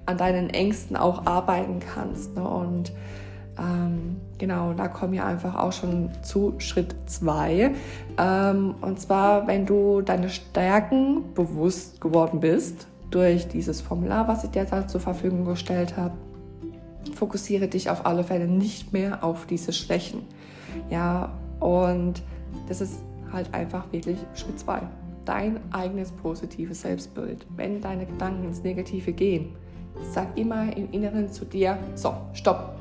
an 0.06 0.18
deinen 0.18 0.50
Ängsten 0.50 0.96
auch 0.96 1.26
arbeiten 1.26 1.80
kannst. 1.80 2.36
Ne? 2.36 2.48
Und 2.48 2.92
ähm, 3.58 4.18
genau, 4.38 4.74
da 4.74 4.88
kommen 4.88 5.14
wir 5.14 5.26
einfach 5.26 5.56
auch 5.56 5.74
schon 5.74 6.10
zu 6.24 6.56
Schritt 6.58 6.96
2. 7.06 7.72
Ähm, 8.18 8.76
und 8.82 9.00
zwar, 9.00 9.48
wenn 9.48 9.66
du 9.66 10.02
deine 10.02 10.30
Stärken 10.30 11.34
bewusst 11.34 12.02
geworden 12.02 12.40
bist 12.40 12.88
durch 13.10 13.48
dieses 13.48 13.82
Formular, 13.82 14.28
was 14.28 14.44
ich 14.44 14.52
dir 14.52 14.66
da 14.66 14.88
zur 14.88 15.02
Verfügung 15.02 15.46
gestellt 15.46 15.98
habe, 15.98 16.14
fokussiere 17.16 17.68
dich 17.68 17.90
auf 17.90 18.06
alle 18.06 18.24
Fälle 18.24 18.48
nicht 18.48 18.94
mehr 18.94 19.24
auf 19.24 19.46
diese 19.46 19.74
Schwächen. 19.74 20.22
Ja, 20.90 21.32
und 21.60 22.22
das 22.68 22.82
ist 22.82 23.02
halt 23.32 23.54
einfach 23.54 23.92
wirklich 23.92 24.18
Schritt 24.34 24.60
2 24.60 24.82
dein 25.26 25.60
eigenes 25.72 26.12
positives 26.12 26.82
Selbstbild. 26.82 27.46
Wenn 27.56 27.82
deine 27.82 28.06
Gedanken 28.06 28.46
ins 28.46 28.64
Negative 28.64 29.14
gehen, 29.14 29.56
Sag 30.12 30.38
immer 30.38 30.76
im 30.76 30.92
Inneren 30.92 31.30
zu 31.30 31.46
dir, 31.46 31.78
so, 31.96 32.14
stopp, 32.34 32.76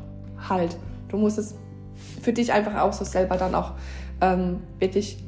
halt. 0.48 0.76
Du 1.08 1.16
musst 1.16 1.38
es 1.38 1.54
für 2.22 2.32
dich 2.32 2.52
einfach 2.52 2.80
auch 2.80 2.92
so 2.92 3.04
selber 3.04 3.36
dann 3.36 3.54
auch 3.54 3.72
ähm, 4.20 4.60
wirklich 4.78 5.22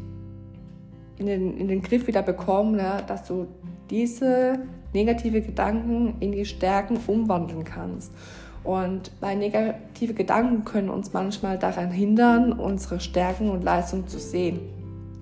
in 1.18 1.26
den, 1.26 1.56
in 1.56 1.68
den 1.68 1.82
Griff 1.82 2.06
wieder 2.06 2.22
bekommen, 2.22 2.76
ne, 2.76 3.02
dass 3.06 3.24
du 3.24 3.46
diese 3.90 4.58
negative 4.94 5.40
Gedanken 5.40 6.14
in 6.20 6.32
die 6.32 6.44
Stärken 6.44 6.98
umwandeln 7.06 7.64
kannst. 7.64 8.12
Und 8.64 9.10
weil 9.20 9.36
negative 9.38 10.14
Gedanken 10.14 10.64
können 10.64 10.88
uns 10.88 11.12
manchmal 11.12 11.58
daran 11.58 11.90
hindern, 11.90 12.52
unsere 12.52 13.00
Stärken 13.00 13.50
und 13.50 13.64
Leistungen 13.64 14.06
zu 14.06 14.18
sehen. 14.18 14.60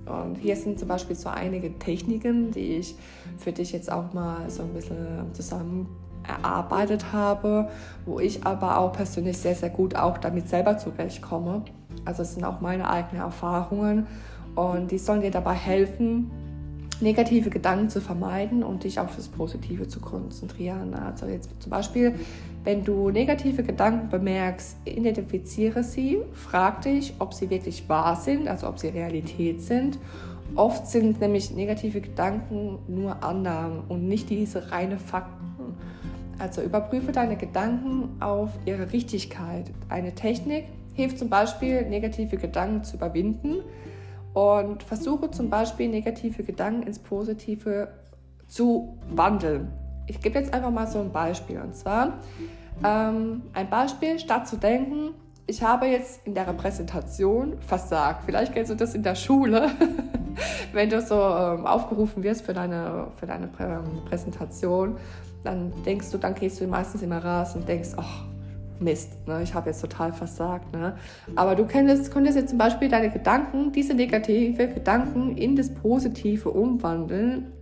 Und 0.07 0.37
hier 0.37 0.57
sind 0.57 0.79
zum 0.79 0.88
Beispiel 0.88 1.17
so 1.17 1.29
einige 1.29 1.79
Techniken, 1.79 2.50
die 2.50 2.76
ich 2.76 2.97
für 3.38 3.52
dich 3.52 3.73
jetzt 3.73 3.90
auch 3.90 4.12
mal 4.12 4.50
so 4.50 4.62
ein 4.62 4.75
bisschen 4.75 5.33
zusammen 5.33 5.87
erarbeitet 6.30 7.12
habe, 7.12 7.68
wo 8.06 8.20
ich 8.20 8.44
aber 8.46 8.78
auch 8.78 8.92
persönlich 8.92 9.38
sehr, 9.38 9.54
sehr 9.54 9.70
gut 9.70 9.94
auch 9.96 10.18
damit 10.18 10.49
selber 10.49 10.78
zurechtkomme. 10.78 11.62
Also 12.04 12.22
es 12.22 12.34
sind 12.34 12.44
auch 12.44 12.60
meine 12.60 12.88
eigenen 12.88 13.22
Erfahrungen 13.22 14.06
und 14.54 14.90
die 14.90 14.99
sollen 14.99 15.20
dir 15.20 15.30
dabei 15.30 15.54
helfen, 15.54 16.30
negative 17.00 17.50
Gedanken 17.50 17.88
zu 17.88 18.00
vermeiden 18.00 18.62
und 18.62 18.84
dich 18.84 19.00
auf 19.00 19.16
das 19.16 19.28
Positive 19.28 19.88
zu 19.88 20.00
konzentrieren. 20.00 20.94
Also 20.94 21.26
jetzt 21.26 21.50
zum 21.60 21.70
Beispiel, 21.70 22.14
wenn 22.64 22.84
du 22.84 23.10
negative 23.10 23.62
Gedanken 23.62 24.08
bemerkst, 24.10 24.76
identifiziere 24.84 25.82
sie, 25.82 26.18
frag 26.32 26.82
dich, 26.82 27.14
ob 27.18 27.32
sie 27.32 27.49
wirklich 27.49 27.88
wahr 27.88 28.16
sind, 28.16 28.49
also 28.49 28.68
ob 28.68 28.78
sie 28.78 28.88
Realität 28.88 29.62
sind. 29.62 29.99
Oft 30.56 30.87
sind 30.88 31.20
nämlich 31.20 31.52
negative 31.52 32.00
Gedanken 32.00 32.78
nur 32.88 33.22
Annahmen 33.22 33.80
und 33.88 34.08
nicht 34.08 34.28
diese 34.30 34.70
reine 34.72 34.99
Fakten. 34.99 35.39
Also 36.40 36.62
überprüfe 36.62 37.12
deine 37.12 37.37
Gedanken 37.37 38.16
auf 38.20 38.49
ihre 38.64 38.92
Richtigkeit. 38.92 39.70
Eine 39.90 40.14
Technik 40.14 40.64
hilft 40.94 41.18
zum 41.18 41.28
Beispiel, 41.28 41.87
negative 41.87 42.38
Gedanken 42.38 42.82
zu 42.82 42.97
überwinden 42.97 43.59
und 44.32 44.82
versuche 44.82 45.30
zum 45.30 45.50
Beispiel 45.50 45.88
negative 45.88 46.42
Gedanken 46.42 46.85
ins 46.85 46.99
Positive 46.99 47.88
zu 48.49 48.99
wandeln. 49.11 49.68
Ich 50.06 50.20
gebe 50.20 50.38
jetzt 50.38 50.54
einfach 50.54 50.70
mal 50.70 50.87
so 50.87 51.00
ein 51.00 51.12
Beispiel. 51.12 51.61
Und 51.61 51.76
zwar 51.76 52.14
ähm, 52.82 53.42
ein 53.52 53.68
Beispiel, 53.68 54.18
statt 54.18 54.49
zu 54.49 54.56
denken, 54.56 55.11
ich 55.47 55.62
habe 55.62 55.87
jetzt 55.87 56.26
in 56.26 56.35
der 56.35 56.44
Präsentation 56.44 57.61
versagt. 57.61 58.23
Vielleicht 58.25 58.54
kennst 58.54 58.70
du 58.70 58.76
das 58.76 58.94
in 58.94 59.02
der 59.02 59.14
Schule, 59.14 59.70
wenn 60.73 60.88
du 60.88 61.02
so 61.02 61.16
ähm, 61.16 61.66
aufgerufen 61.66 62.23
wirst 62.23 62.42
für 62.47 62.54
deine, 62.54 63.09
für 63.16 63.26
deine 63.26 63.47
Prä 63.49 63.78
Präsentation 64.09 64.97
dann 65.44 65.73
denkst 65.85 66.11
du, 66.11 66.18
dann 66.18 66.35
gehst 66.35 66.61
du 66.61 66.66
meistens 66.66 67.02
immer 67.02 67.25
raus 67.25 67.54
und 67.54 67.68
denkst, 67.68 67.90
ach, 67.97 68.25
Mist, 68.80 69.26
ne, 69.26 69.42
ich 69.42 69.54
habe 69.54 69.68
jetzt 69.68 69.80
total 69.80 70.12
versagt. 70.12 70.73
Ne? 70.73 70.94
Aber 71.37 71.54
du 71.54 71.66
könntest, 71.66 72.11
könntest 72.11 72.37
jetzt 72.37 72.50
zum 72.50 72.59
Beispiel 72.59 72.88
deine 72.88 73.11
Gedanken, 73.11 73.73
diese 73.73 73.94
negative 73.94 74.68
Gedanken 74.68 75.37
in 75.37 75.54
das 75.54 75.73
Positive 75.73 76.50
umwandeln, 76.50 77.52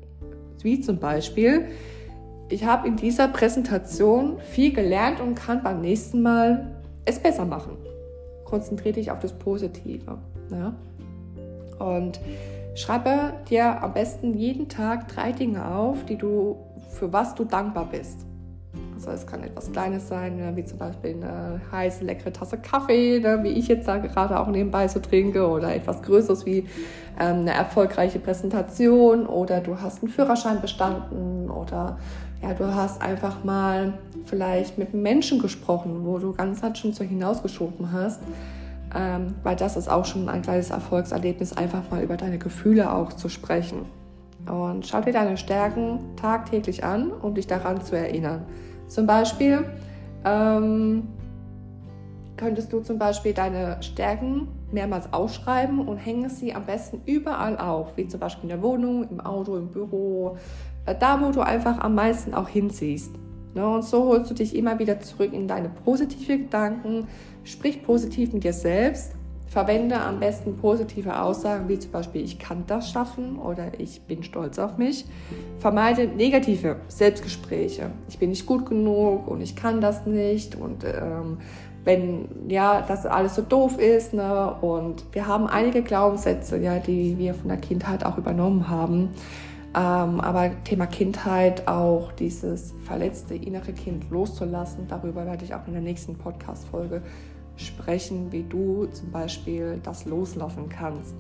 wie 0.63 0.81
zum 0.81 0.99
Beispiel, 0.99 1.69
ich 2.49 2.65
habe 2.65 2.87
in 2.89 2.97
dieser 2.97 3.29
Präsentation 3.29 4.39
viel 4.41 4.73
gelernt 4.73 5.21
und 5.21 5.35
kann 5.35 5.63
beim 5.63 5.81
nächsten 5.81 6.23
Mal 6.23 6.77
es 7.05 7.19
besser 7.19 7.45
machen. 7.45 7.77
Konzentriere 8.45 8.95
dich 8.95 9.11
auf 9.11 9.19
das 9.19 9.33
Positive. 9.33 10.19
Ne? 10.51 10.75
Und 11.79 12.21
schreibe 12.81 13.35
dir 13.49 13.83
am 13.83 13.93
besten 13.93 14.35
jeden 14.35 14.69
Tag 14.69 15.09
drei 15.09 15.33
Dinge 15.33 15.67
auf, 15.67 16.05
die 16.05 16.17
du 16.17 16.57
für 16.91 17.13
was 17.13 17.35
du 17.35 17.45
dankbar 17.45 17.89
bist. 17.91 18.25
Also 18.95 19.11
es 19.11 19.27
kann 19.27 19.45
etwas 19.45 19.71
Kleines 19.71 20.09
sein, 20.09 20.37
ne, 20.37 20.57
wie 20.57 20.65
zum 20.65 20.79
Beispiel 20.79 21.15
eine 21.15 21.61
heiße, 21.71 22.05
leckere 22.05 22.33
Tasse 22.33 22.59
Kaffee, 22.59 23.21
ne, 23.21 23.39
wie 23.43 23.51
ich 23.51 23.69
jetzt 23.69 23.87
da 23.87 23.99
gerade 23.99 24.39
auch 24.39 24.49
nebenbei 24.49 24.89
so 24.89 24.99
trinke, 24.99 25.49
oder 25.49 25.75
etwas 25.75 26.03
Größeres 26.03 26.47
wie 26.47 26.67
ähm, 27.19 27.41
eine 27.41 27.53
erfolgreiche 27.53 28.19
Präsentation, 28.19 29.27
oder 29.27 29.61
du 29.61 29.81
hast 29.81 30.03
einen 30.03 30.11
Führerschein 30.11 30.61
bestanden, 30.61 31.49
oder 31.49 31.99
ja, 32.43 32.55
du 32.55 32.75
hast 32.75 33.01
einfach 33.01 33.45
mal 33.45 33.95
vielleicht 34.25 34.79
mit 34.79 34.95
Menschen 34.95 35.39
gesprochen, 35.39 36.05
wo 36.05 36.19
du 36.19 36.33
ganz 36.33 36.63
halt 36.63 36.77
schon 36.77 36.93
so 36.93 37.05
hinausgeschoben 37.05 37.93
hast. 37.93 38.21
Ähm, 38.95 39.35
weil 39.43 39.57
das 39.57 39.77
ist 39.77 39.89
auch 39.89 40.05
schon 40.05 40.29
ein 40.29 40.43
kleines 40.43 40.71
Erfolgserlebnis, 40.71 41.53
einfach 41.53 41.91
mal 41.91 42.03
über 42.03 42.17
deine 42.17 42.39
Gefühle 42.39 42.93
auch 42.93 43.13
zu 43.13 43.29
sprechen. 43.29 43.85
Und 44.49 44.87
schau 44.87 45.01
dir 45.01 45.13
deine 45.13 45.37
Stärken 45.37 46.01
tagtäglich 46.17 46.85
an, 46.85 47.11
um 47.11 47.35
dich 47.35 47.47
daran 47.47 47.83
zu 47.83 47.97
erinnern. 47.97 48.47
Zum 48.87 49.07
Beispiel 49.07 49.65
ähm, 50.25 51.09
könntest 52.37 52.73
du 52.73 52.81
zum 52.81 52.99
Beispiel 52.99 53.35
deine 53.35 53.83
Stärken 53.83 54.49
mehrmals 54.73 55.13
ausschreiben 55.13 55.87
und 55.87 55.99
hänge 55.99 56.31
sie 56.31 56.55
am 56.55 56.65
besten 56.65 57.03
überall 57.05 57.59
auf, 57.59 57.97
wie 57.97 58.07
zum 58.07 58.21
Beispiel 58.21 58.45
in 58.45 58.49
der 58.49 58.63
Wohnung, 58.63 59.09
im 59.11 59.21
Auto, 59.21 59.57
im 59.57 59.69
Büro, 59.69 60.37
äh, 60.87 60.95
da 60.99 61.21
wo 61.21 61.31
du 61.31 61.41
einfach 61.41 61.79
am 61.81 61.95
meisten 61.95 62.33
auch 62.35 62.49
hinziehst. 62.49 63.15
Ne? 63.55 63.69
Und 63.69 63.85
so 63.85 64.05
holst 64.05 64.31
du 64.31 64.35
dich 64.35 64.55
immer 64.55 64.79
wieder 64.79 65.01
zurück 65.01 65.33
in 65.33 65.49
deine 65.49 65.69
positiven 65.69 66.45
Gedanken, 66.45 67.07
sprich 67.45 67.83
positiv 67.83 68.33
mit 68.33 68.45
dir 68.45 68.53
selbst 68.53 69.13
Verwende 69.49 69.99
am 69.99 70.21
besten 70.21 70.59
positive 70.59 71.23
Aussagen 71.23 71.71
wie 71.71 71.79
zum 71.79 71.91
Beispiel 71.91 72.23
ich 72.23 72.39
kann 72.39 72.65
das 72.67 72.91
schaffen 72.91 73.39
oder 73.39 73.73
ich 73.79 74.03
bin 74.03 74.23
stolz 74.23 74.59
auf 74.59 74.77
mich. 74.77 75.07
Vermeide 75.59 76.07
negative 76.07 76.77
Selbstgespräche. 76.89 77.91
Ich 78.11 78.19
bin 78.19 78.29
nicht 78.29 78.45
gut 78.45 78.67
genug 78.67 79.27
und 79.27 79.41
ich 79.41 79.57
kann 79.57 79.81
das 79.81 80.05
nicht 80.05 80.55
und 80.55 80.85
ähm, 80.85 81.39
wenn 81.85 82.29
ja 82.49 82.85
das 82.87 83.07
alles 83.07 83.37
so 83.37 83.43
doof 83.43 83.79
ist 83.79 84.13
ne? 84.13 84.55
und 84.61 85.05
wir 85.13 85.27
haben 85.27 85.47
einige 85.47 85.83
Glaubenssätze, 85.83 86.59
ja, 86.59 86.79
die 86.79 87.17
wir 87.17 87.33
von 87.33 87.49
der 87.49 87.57
Kindheit 87.57 88.05
auch 88.05 88.19
übernommen 88.19 88.69
haben. 88.69 89.11
Ähm, 89.75 90.21
aber 90.21 90.51
Thema 90.65 90.87
Kindheit 90.87 91.69
auch 91.69 92.13
dieses 92.13 92.75
verletzte 92.85 93.35
innere 93.35 93.73
Kind 93.73 94.11
loszulassen, 94.11 94.87
darüber 94.89 95.27
werde 95.27 95.45
ich 95.45 95.55
auch 95.55 95.67
in 95.67 95.75
der 95.75 95.83
nächsten 95.83 96.17
Podcast-Folge 96.17 97.03
sprechen, 97.57 98.33
wie 98.33 98.45
du 98.45 98.87
zum 98.87 99.11
Beispiel 99.11 99.81
das 99.83 100.05
loslassen 100.05 100.69
kannst. 100.69 101.15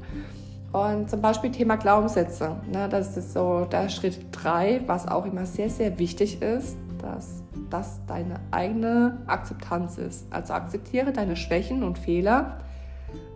Und 0.72 1.08
zum 1.08 1.20
Beispiel 1.20 1.50
Thema 1.50 1.76
Glaubenssätze. 1.76 2.56
Ne, 2.70 2.88
das 2.88 3.16
ist 3.16 3.32
so 3.32 3.64
der 3.64 3.88
Schritt 3.88 4.18
3, 4.32 4.82
was 4.86 5.08
auch 5.08 5.24
immer 5.24 5.46
sehr, 5.46 5.70
sehr 5.70 5.98
wichtig 5.98 6.42
ist, 6.42 6.76
dass 7.00 7.42
das 7.70 8.00
deine 8.06 8.40
eigene 8.50 9.18
Akzeptanz 9.26 9.98
ist. 9.98 10.26
Also 10.30 10.54
akzeptiere 10.54 11.12
deine 11.12 11.36
Schwächen 11.36 11.82
und 11.82 11.98
Fehler, 11.98 12.58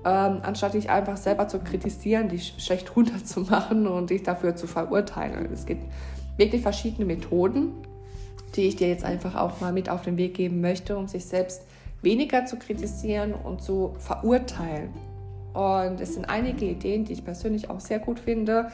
ähm, 0.05 0.39
anstatt 0.43 0.75
dich 0.75 0.91
einfach 0.91 1.17
selber 1.17 1.49
zu 1.49 1.59
kritisieren, 1.61 2.29
dich 2.29 2.55
schlecht 2.59 2.95
runterzumachen 2.97 3.87
und 3.87 4.11
dich 4.11 4.23
dafür 4.23 4.57
zu 4.57 4.67
verurteilen. 4.67 5.49
Es 5.53 5.67
gibt 5.67 5.85
wirklich 6.37 6.63
verschiedene 6.63 7.05
Methoden, 7.05 7.73
die 8.57 8.63
ich 8.63 8.77
dir 8.77 8.89
jetzt 8.89 9.05
einfach 9.05 9.35
auch 9.35 9.61
mal 9.61 9.73
mit 9.73 9.89
auf 9.89 10.03
den 10.03 10.17
Weg 10.17 10.35
geben 10.35 10.61
möchte, 10.61 10.97
um 10.97 11.09
sich 11.09 11.25
selbst 11.25 11.63
weniger 12.03 12.47
zu 12.47 12.57
kritisieren 12.57 13.33
und 13.33 13.63
zu 13.63 13.95
verurteilen. 13.99 14.91
Und 15.55 16.01
es 16.01 16.15
sind 16.15 16.29
einige 16.29 16.67
Ideen, 16.67 17.05
die 17.05 17.13
ich 17.13 17.25
persönlich 17.25 17.71
auch 17.71 17.81
sehr 17.81 17.99
gut 17.99 18.19
finde, 18.19 18.69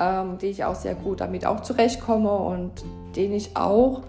ähm, 0.00 0.38
die 0.38 0.46
ich 0.46 0.64
auch 0.64 0.74
sehr 0.74 0.94
gut 0.94 1.20
damit 1.20 1.46
auch 1.46 1.60
zurechtkomme 1.60 2.32
und 2.32 2.72
den 3.14 3.32
ich 3.32 3.56
auch 3.56 4.02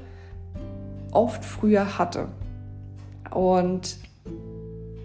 oft 1.11 1.43
früher 1.45 1.97
hatte. 1.97 2.29
Und 3.31 3.97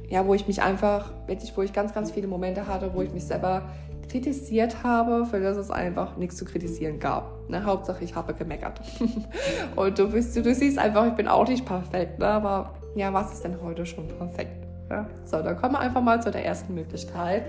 ja, 0.08 0.26
wo 0.26 0.34
ich 0.34 0.46
mich 0.46 0.62
einfach, 0.62 1.10
wirklich, 1.26 1.56
wo 1.56 1.62
ich 1.62 1.72
ganz, 1.72 1.92
ganz 1.92 2.10
viele 2.10 2.26
Momente 2.26 2.66
hatte, 2.66 2.90
wo 2.94 3.02
ich 3.02 3.12
mich 3.12 3.24
selber 3.24 3.62
kritisiert 4.08 4.82
habe, 4.82 5.26
für 5.26 5.40
das 5.40 5.56
es 5.56 5.70
einfach 5.70 6.16
nichts 6.16 6.36
zu 6.36 6.44
kritisieren 6.44 6.98
gab. 6.98 7.48
Ne? 7.50 7.64
Hauptsache, 7.64 8.02
ich 8.02 8.14
habe 8.14 8.32
gemeckert. 8.34 8.80
und 9.76 9.98
du, 9.98 10.10
bist, 10.10 10.34
du 10.34 10.54
siehst 10.54 10.78
einfach, 10.78 11.06
ich 11.06 11.12
bin 11.14 11.28
auch 11.28 11.46
nicht 11.46 11.66
perfekt, 11.66 12.18
ne? 12.18 12.26
aber 12.26 12.74
ja, 12.94 13.12
was 13.12 13.32
ist 13.32 13.44
denn 13.44 13.60
heute 13.62 13.84
schon 13.84 14.08
perfekt? 14.08 14.64
Ja, 14.90 15.06
so, 15.26 15.42
dann 15.42 15.58
kommen 15.58 15.74
wir 15.74 15.80
einfach 15.80 16.00
mal 16.00 16.22
zu 16.22 16.30
der 16.30 16.46
ersten 16.46 16.72
Möglichkeit. 16.72 17.42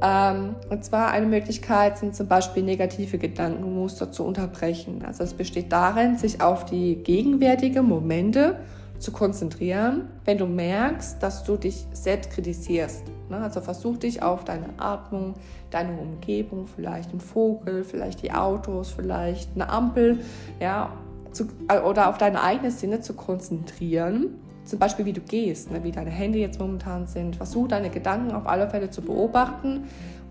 Ähm, 0.00 0.54
und 0.70 0.84
zwar 0.84 1.10
eine 1.10 1.26
Möglichkeit 1.26 1.98
sind 1.98 2.14
zum 2.14 2.28
Beispiel 2.28 2.62
negative 2.62 3.18
Gedankenmuster 3.18 4.12
zu 4.12 4.24
unterbrechen. 4.24 5.02
Also 5.04 5.24
es 5.24 5.34
besteht 5.34 5.72
darin, 5.72 6.16
sich 6.16 6.40
auf 6.40 6.64
die 6.66 7.02
gegenwärtigen 7.02 7.84
Momente 7.84 8.60
zu 8.98 9.12
konzentrieren, 9.12 10.08
wenn 10.24 10.38
du 10.38 10.46
merkst, 10.46 11.22
dass 11.22 11.44
du 11.44 11.56
dich 11.56 11.86
selbst 11.92 12.30
kritisierst. 12.30 13.04
Ne? 13.30 13.38
Also 13.38 13.60
versuch 13.60 13.98
dich 13.98 14.22
auf 14.22 14.44
deine 14.44 14.68
Atmung, 14.78 15.34
deine 15.70 15.96
Umgebung, 15.98 16.66
vielleicht 16.66 17.12
ein 17.12 17.20
Vogel, 17.20 17.84
vielleicht 17.84 18.22
die 18.22 18.32
Autos, 18.32 18.90
vielleicht 18.90 19.50
eine 19.54 19.68
Ampel, 19.68 20.20
ja, 20.60 20.92
zu, 21.32 21.44
äh, 21.68 21.80
oder 21.80 22.08
auf 22.08 22.18
deine 22.18 22.42
eigenen 22.42 22.72
Sinne 22.72 23.00
zu 23.00 23.14
konzentrieren. 23.14 24.34
Zum 24.64 24.78
Beispiel, 24.78 25.06
wie 25.06 25.12
du 25.12 25.20
gehst, 25.20 25.70
ne? 25.70 25.82
wie 25.84 25.92
deine 25.92 26.10
Hände 26.10 26.38
jetzt 26.38 26.58
momentan 26.58 27.06
sind. 27.06 27.36
Versuch 27.36 27.68
deine 27.68 27.90
Gedanken 27.90 28.32
auf 28.32 28.46
alle 28.46 28.68
Fälle 28.68 28.90
zu 28.90 29.02
beobachten, 29.02 29.84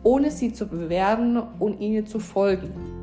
ohne 0.04 0.30
sie 0.30 0.54
zu 0.54 0.68
bewerten 0.68 1.38
und 1.60 1.80
ihnen 1.80 2.06
zu 2.06 2.20
folgen. 2.20 2.97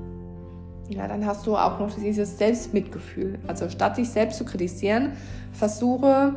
Ja, 0.94 1.08
dann 1.08 1.26
hast 1.26 1.46
du 1.46 1.56
auch 1.56 1.80
noch 1.80 1.94
dieses 1.94 2.38
Selbstmitgefühl. 2.38 3.38
Also 3.46 3.68
statt 3.68 3.96
dich 3.96 4.08
selbst 4.08 4.38
zu 4.38 4.44
kritisieren, 4.44 5.12
versuche 5.52 6.34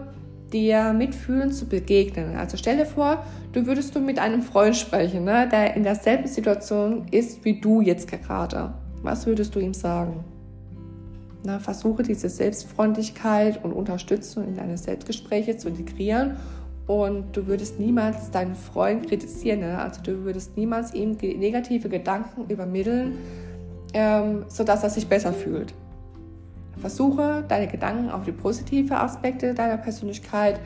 dir 0.51 0.93
mitfühlend 0.93 1.53
zu 1.53 1.65
begegnen. 1.65 2.35
Also 2.35 2.57
stell 2.57 2.77
dir 2.77 2.85
vor, 2.85 3.23
du 3.53 3.65
würdest 3.65 3.95
du 3.95 3.99
mit 3.99 4.17
einem 4.19 4.41
Freund 4.41 4.75
sprechen, 4.75 5.25
ne, 5.25 5.47
der 5.51 5.75
in 5.75 5.83
derselben 5.83 6.27
Situation 6.27 7.05
ist 7.11 7.43
wie 7.43 7.59
du 7.59 7.81
jetzt 7.81 8.09
gerade. 8.09 8.73
Was 9.03 9.27
würdest 9.27 9.53
du 9.55 9.59
ihm 9.59 9.73
sagen? 9.73 10.23
Na, 11.43 11.59
versuche 11.59 12.03
diese 12.03 12.29
Selbstfreundlichkeit 12.29 13.63
und 13.63 13.73
Unterstützung 13.73 14.47
in 14.47 14.55
deine 14.55 14.77
Selbstgespräche 14.77 15.57
zu 15.57 15.69
integrieren 15.69 16.37
und 16.87 17.35
du 17.35 17.47
würdest 17.47 17.79
niemals 17.79 18.31
deinen 18.31 18.55
Freund 18.55 19.07
kritisieren. 19.07 19.59
Ne? 19.59 19.77
Also 19.77 20.01
du 20.01 20.23
würdest 20.23 20.57
niemals 20.57 20.93
ihm 20.93 21.11
negative 21.11 21.89
Gedanken 21.89 22.49
übermitteln, 22.49 23.17
ähm, 23.97 24.45
sodass 24.47 24.83
er 24.83 24.91
sich 24.91 25.09
besser 25.09 25.33
fühlt. 25.33 25.73
Versuche 26.79 27.43
deine 27.47 27.67
Gedanken 27.67 28.11
auf 28.11 28.25
die 28.25 28.31
positiven 28.31 28.95
Aspekte 28.95 29.55
deiner 29.55 29.77
Persönlichkeit 29.77 30.59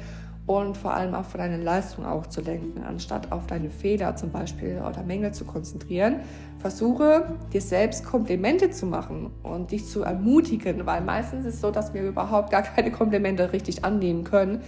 und 0.45 0.75
vor 0.75 0.93
allem 0.93 1.13
auf 1.13 1.31
deine 1.33 1.55
Leistung 1.55 2.05
auch 2.05 2.27
zu 2.27 2.41
lenken, 2.41 2.83
anstatt 2.83 3.31
auf 3.31 3.47
deine 3.47 3.69
Fehler 3.69 4.17
zum 4.17 4.31
Beispiel 4.31 4.81
oder 4.85 5.01
Mängel 5.03 5.33
zu 5.33 5.45
konzentrieren. 5.45 6.17
Versuche 6.59 7.37
dir 7.53 7.61
selbst 7.61 8.03
Komplimente 8.03 8.69
zu 8.69 8.85
machen 8.85 9.31
und 9.43 9.71
dich 9.71 9.87
zu 9.87 10.01
ermutigen, 10.01 10.85
weil 10.85 10.99
meistens 10.99 11.45
ist 11.45 11.55
es 11.55 11.61
so, 11.61 11.71
dass 11.71 11.93
wir 11.93 12.03
überhaupt 12.03 12.51
gar 12.51 12.63
keine 12.63 12.91
Komplimente 12.91 13.53
richtig 13.53 13.85
annehmen 13.85 14.25
können. 14.25 14.61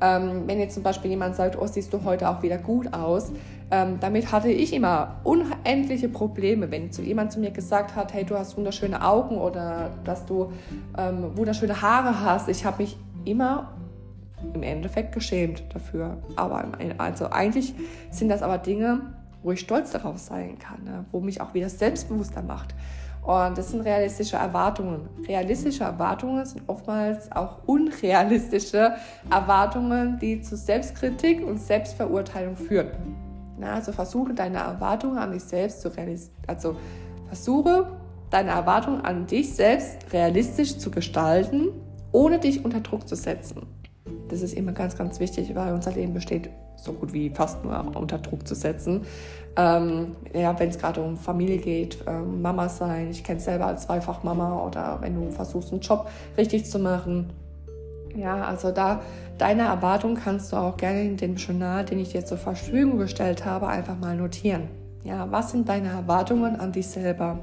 Ähm, 0.00 0.44
wenn 0.46 0.60
jetzt 0.60 0.74
zum 0.74 0.82
Beispiel 0.82 1.10
jemand 1.10 1.36
sagt, 1.36 1.58
oh, 1.60 1.66
siehst 1.66 1.92
du 1.92 2.04
heute 2.04 2.28
auch 2.28 2.42
wieder 2.42 2.58
gut 2.58 2.92
aus, 2.92 3.32
ähm, 3.70 3.98
damit 4.00 4.32
hatte 4.32 4.48
ich 4.48 4.72
immer 4.72 5.16
unendliche 5.24 6.08
Probleme, 6.08 6.70
wenn 6.70 6.90
zu 6.90 7.02
jemand 7.02 7.32
zu 7.32 7.40
mir 7.40 7.50
gesagt 7.50 7.96
hat, 7.96 8.14
hey, 8.14 8.24
du 8.24 8.36
hast 8.36 8.56
wunderschöne 8.56 9.04
Augen 9.04 9.36
oder 9.36 9.90
dass 10.04 10.24
du 10.24 10.52
ähm, 10.96 11.36
wunderschöne 11.36 11.82
Haare 11.82 12.20
hast. 12.22 12.48
Ich 12.48 12.64
habe 12.64 12.82
mich 12.82 12.96
immer 13.24 13.72
im 14.54 14.62
Endeffekt 14.62 15.12
geschämt 15.12 15.62
dafür. 15.74 16.18
Aber 16.36 16.64
also 16.98 17.30
eigentlich 17.30 17.74
sind 18.10 18.28
das 18.28 18.42
aber 18.42 18.58
Dinge, 18.58 19.00
wo 19.42 19.52
ich 19.52 19.60
stolz 19.60 19.90
darauf 19.90 20.18
sein 20.18 20.58
kann, 20.58 20.84
ne? 20.84 21.04
wo 21.12 21.20
mich 21.20 21.40
auch 21.40 21.54
wieder 21.54 21.68
selbstbewusster 21.68 22.42
macht. 22.42 22.74
Und 23.22 23.58
das 23.58 23.70
sind 23.70 23.82
realistische 23.82 24.36
Erwartungen. 24.36 25.08
Realistische 25.26 25.84
Erwartungen 25.84 26.44
sind 26.46 26.62
oftmals 26.66 27.30
auch 27.32 27.58
unrealistische 27.66 28.94
Erwartungen, 29.30 30.18
die 30.18 30.40
zu 30.40 30.56
Selbstkritik 30.56 31.46
und 31.46 31.58
Selbstverurteilung 31.58 32.56
führen. 32.56 32.90
Na, 33.58 33.74
also 33.74 33.92
versuche 33.92 34.34
deine 34.34 34.58
Erwartungen 34.58 35.18
an 35.18 35.32
dich 35.32 35.44
selbst 35.44 35.80
zu 35.80 35.88
realisieren. 35.88 36.36
Also 36.46 36.76
versuche 37.26 37.88
deine 38.30 38.50
Erwartungen 38.50 39.00
an 39.02 39.26
dich 39.26 39.54
selbst 39.54 40.12
realistisch 40.12 40.78
zu 40.78 40.90
gestalten, 40.90 41.70
ohne 42.12 42.38
dich 42.38 42.64
unter 42.64 42.80
Druck 42.80 43.08
zu 43.08 43.16
setzen. 43.16 43.66
Das 44.28 44.42
ist 44.42 44.54
immer 44.54 44.72
ganz, 44.72 44.96
ganz 44.96 45.20
wichtig, 45.20 45.54
weil 45.54 45.72
unser 45.72 45.92
Leben 45.92 46.14
besteht 46.14 46.50
so 46.76 46.92
gut 46.92 47.12
wie 47.12 47.30
fast 47.30 47.64
nur 47.64 47.96
unter 47.96 48.18
Druck 48.18 48.46
zu 48.46 48.54
setzen. 48.54 49.02
Ähm, 49.56 50.16
ja, 50.32 50.58
wenn 50.58 50.68
es 50.68 50.78
gerade 50.78 51.00
um 51.00 51.16
Familie 51.16 51.58
geht, 51.58 51.98
ähm, 52.06 52.40
Mama 52.42 52.68
sein, 52.68 53.10
ich 53.10 53.24
kenne 53.24 53.38
es 53.38 53.44
selber 53.44 53.66
als 53.66 53.82
Zweifachmama 53.86 54.62
oder 54.62 54.98
wenn 55.00 55.14
du 55.14 55.30
versuchst, 55.30 55.72
einen 55.72 55.80
Job 55.80 56.08
richtig 56.36 56.66
zu 56.66 56.78
machen. 56.78 57.30
Ja, 58.14 58.44
also 58.44 58.70
da 58.70 59.00
deine 59.36 59.62
Erwartung 59.62 60.14
kannst 60.14 60.52
du 60.52 60.56
auch 60.56 60.76
gerne 60.76 61.02
in 61.02 61.16
dem 61.16 61.36
Journal, 61.36 61.84
den 61.84 61.98
ich 61.98 62.10
dir 62.10 62.24
zur 62.24 62.38
Verfügung 62.38 62.98
gestellt 62.98 63.44
habe, 63.44 63.68
einfach 63.68 63.98
mal 63.98 64.16
notieren. 64.16 64.68
Ja, 65.04 65.30
was 65.30 65.50
sind 65.52 65.68
deine 65.68 65.88
Erwartungen 65.88 66.56
an 66.56 66.72
dich 66.72 66.86
selber? 66.88 67.40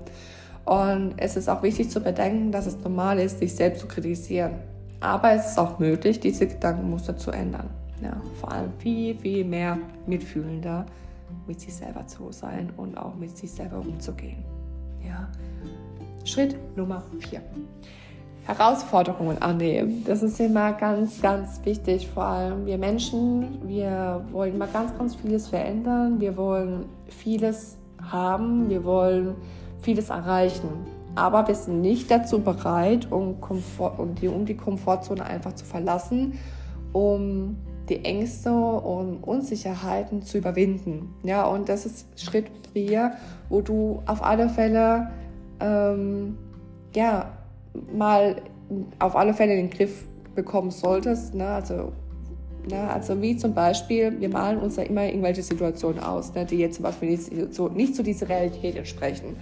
Und 0.65 1.13
es 1.17 1.37
ist 1.37 1.49
auch 1.49 1.63
wichtig 1.63 1.89
zu 1.89 2.01
bedenken, 2.01 2.51
dass 2.51 2.65
es 2.65 2.77
normal 2.79 3.19
ist, 3.19 3.39
sich 3.39 3.55
selbst 3.55 3.81
zu 3.81 3.87
kritisieren. 3.87 4.53
Aber 4.99 5.33
es 5.33 5.51
ist 5.51 5.59
auch 5.59 5.79
möglich, 5.79 6.19
diese 6.19 6.47
Gedankenmuster 6.47 7.17
zu 7.17 7.31
ändern. 7.31 7.69
Ja, 8.01 8.21
vor 8.39 8.51
allem 8.51 8.71
viel, 8.79 9.15
viel 9.15 9.45
mehr 9.45 9.77
mitfühlender 10.05 10.85
mit 11.47 11.59
sich 11.59 11.73
selber 11.73 12.05
zu 12.07 12.31
sein 12.31 12.71
und 12.77 12.97
auch 12.97 13.15
mit 13.15 13.37
sich 13.37 13.51
selber 13.51 13.79
umzugehen. 13.79 14.43
Ja. 15.05 15.29
Schritt 16.23 16.55
Nummer 16.75 17.03
vier. 17.19 17.41
Herausforderungen 18.45 19.41
annehmen. 19.41 20.03
Das 20.05 20.21
ist 20.21 20.39
immer 20.39 20.73
ganz, 20.73 21.21
ganz 21.21 21.59
wichtig. 21.65 22.07
Vor 22.07 22.23
allem 22.23 22.65
wir 22.65 22.77
Menschen, 22.77 23.67
wir 23.67 24.23
wollen 24.31 24.53
immer 24.55 24.67
ganz, 24.67 24.95
ganz 24.97 25.15
vieles 25.15 25.47
verändern. 25.47 26.19
Wir 26.19 26.37
wollen 26.37 26.85
vieles 27.07 27.77
haben. 28.01 28.69
Wir 28.69 28.83
wollen 28.83 29.35
vieles 29.81 30.09
erreichen. 30.09 30.69
Aber 31.15 31.47
wir 31.47 31.55
sind 31.55 31.81
nicht 31.81 32.11
dazu 32.11 32.41
bereit, 32.41 33.11
um, 33.11 33.39
Komfort, 33.39 33.97
um, 33.97 34.13
die, 34.15 34.27
um 34.27 34.45
die 34.45 34.57
Komfortzone 34.57 35.23
einfach 35.23 35.53
zu 35.53 35.65
verlassen, 35.65 36.37
um 36.91 37.57
die 37.89 38.03
Ängste 38.03 38.51
und 38.51 39.23
Unsicherheiten 39.23 40.21
zu 40.23 40.37
überwinden. 40.37 41.13
Ja, 41.23 41.45
und 41.45 41.69
das 41.69 41.85
ist 41.85 42.07
Schritt 42.19 42.47
4, 42.73 43.13
wo 43.49 43.61
du 43.61 44.01
auf 44.05 44.23
alle 44.23 44.49
Fälle 44.49 45.11
ähm, 45.59 46.37
ja, 46.95 47.31
mal 47.93 48.41
auf 48.99 49.15
alle 49.15 49.33
Fälle 49.33 49.55
den 49.55 49.69
Griff 49.69 50.05
bekommen 50.33 50.71
solltest. 50.71 51.35
Ne? 51.35 51.47
Also, 51.47 51.91
ne? 52.69 52.89
also 52.91 53.21
wie 53.21 53.37
zum 53.37 53.53
Beispiel, 53.53 54.19
wir 54.19 54.29
malen 54.29 54.59
uns 54.59 54.77
ja 54.77 54.83
immer 54.83 55.05
irgendwelche 55.05 55.43
Situationen 55.43 56.01
aus, 56.01 56.33
ne? 56.33 56.45
die 56.45 56.57
jetzt 56.57 56.75
zum 56.75 56.83
Beispiel 56.83 57.09
nicht, 57.09 57.53
so, 57.53 57.67
nicht 57.67 57.95
zu 57.95 58.03
dieser 58.03 58.29
Realität 58.29 58.75
entsprechen. 58.75 59.35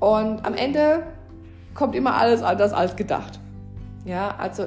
Und 0.00 0.44
am 0.44 0.54
Ende 0.54 1.02
kommt 1.74 1.94
immer 1.94 2.14
alles 2.14 2.42
anders 2.42 2.72
als 2.72 2.96
gedacht. 2.96 3.40
Ja, 4.04 4.34
also 4.38 4.64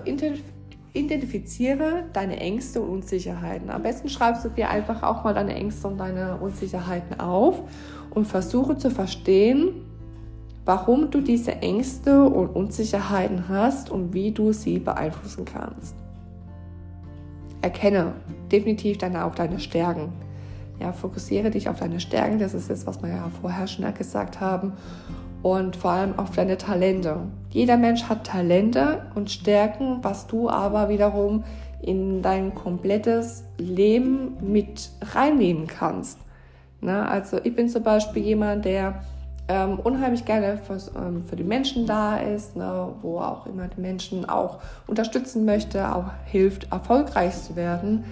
identifiziere 0.93 2.06
deine 2.13 2.38
Ängste 2.38 2.82
und 2.82 2.89
Unsicherheiten. 2.89 3.69
Am 3.69 3.84
besten 3.84 4.10
schreibst 4.10 4.45
du 4.45 4.49
dir 4.49 4.69
einfach 4.69 5.04
auch 5.04 5.23
mal 5.23 5.34
deine 5.34 5.54
Ängste 5.56 5.88
und 5.88 5.97
deine 5.97 6.38
Unsicherheiten 6.38 7.19
auf 7.19 7.62
und 8.10 8.25
versuche 8.25 8.78
zu 8.78 8.89
verstehen, 8.89 9.86
warum 10.65 11.10
du 11.12 11.21
diese 11.21 11.54
Ängste 11.58 12.23
und 12.23 12.49
Unsicherheiten 12.49 13.47
hast 13.47 13.89
und 13.89 14.13
wie 14.13 14.32
du 14.32 14.52
sie 14.52 14.80
beeinflussen 14.80 15.45
kannst. 15.45 15.95
Erkenne 17.62 18.13
definitiv 18.52 18.97
dann 18.97 19.15
auch 19.15 19.36
deine 19.36 19.60
Stärken. 19.60 20.13
Ja, 20.80 20.93
fokussiere 20.93 21.49
dich 21.52 21.67
auf 21.67 21.80
deine 21.80 21.99
Stärken, 21.99 22.39
das 22.39 22.54
ist 22.54 22.69
das, 22.69 22.88
was 22.88 23.02
wir 23.02 23.10
ja 23.10 23.30
vorher 23.41 23.67
schon 23.67 23.93
gesagt 23.93 24.39
haben, 24.39 24.73
und 25.41 25.75
vor 25.75 25.91
allem 25.91 26.17
auf 26.19 26.32
deine 26.32 26.58
Talente. 26.58 27.17
Jeder 27.49 27.78
Mensch 27.78 28.04
hat 28.04 28.28
Talente 28.28 29.06
und 29.15 29.32
Stärken, 29.32 29.99
was 30.02 30.28
du 30.28 30.49
aber 30.49 30.89
wiederum 30.89 31.43
in 31.82 32.21
dein 32.21 32.54
komplettes 32.54 33.45
Leben 33.58 34.38
mit 34.41 34.91
reinnehmen 35.13 35.67
kannst. 35.67 36.19
Na, 36.82 37.08
also 37.08 37.39
ich 37.43 37.56
bin 37.56 37.69
zum 37.69 37.84
Beispiel 37.84 38.23
jemand, 38.23 38.65
der 38.65 39.02
ähm, 39.47 39.80
unheimlich 39.80 40.25
gerne 40.25 40.58
für, 40.58 40.78
ähm, 40.97 41.23
für, 41.23 41.36
die 41.36 41.43
Menschen 41.43 41.86
da 41.88 42.17
ist, 42.17 42.56
ne, 42.56 42.89
wo 43.02 43.19
auch 43.19 43.47
immer 43.47 43.67
die 43.67 43.82
Menschen 43.82 44.28
auch 44.30 44.60
unterstützen 44.88 45.43
möchte, 45.45 45.93
auch 45.93 46.06
hilft, 46.25 46.71
erfolgreich 46.71 47.36
zu 47.41 47.56
werden. 47.56 48.06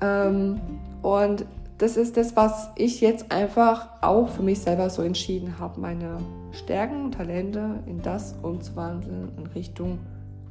Ähm, 0.00 0.60
und 1.02 1.44
das 1.78 1.96
ist 1.96 2.16
das, 2.16 2.34
was 2.36 2.70
ich 2.76 3.00
jetzt 3.00 3.30
einfach 3.30 3.88
auch 4.00 4.28
für 4.28 4.42
mich 4.42 4.60
selber 4.60 4.88
so 4.88 5.02
entschieden 5.02 5.58
habe, 5.58 5.78
meine 5.80 6.18
Stärken 6.52 7.04
und 7.04 7.12
Talente 7.12 7.80
in 7.86 8.00
das 8.00 8.34
umzuwandeln, 8.42 9.30
in 9.36 9.46
Richtung 9.48 9.98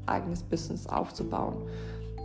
eigenes 0.05 0.43
Business 0.43 0.85
aufzubauen. 0.87 1.55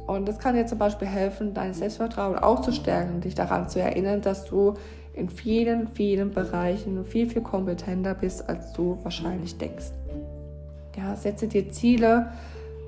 Und 0.07 0.29
das 0.29 0.39
kann 0.39 0.55
dir 0.55 0.67
zum 0.67 0.79
Beispiel 0.79 1.09
helfen, 1.09 1.55
dein 1.55 1.73
Selbstvertrauen 1.73 2.39
auch 2.39 2.61
zu 2.61 2.73
stärken 2.73 3.21
dich 3.21 3.35
daran 3.35 3.69
zu 3.69 3.81
erinnern, 3.81 4.21
dass 4.21 4.45
du 4.45 4.75
in 5.15 5.31
vielen, 5.31 5.89
vielen 5.89 6.31
Bereichen 6.31 7.05
viel, 7.05 7.29
viel 7.29 7.43
kompetenter 7.43 8.15
bist, 8.15 8.49
als 8.49 8.73
du 8.73 8.99
wahrscheinlich 9.03 9.57
denkst. 9.57 9.93
Ja, 10.97 11.17
setze 11.17 11.47
dir 11.47 11.71
Ziele, 11.71 12.33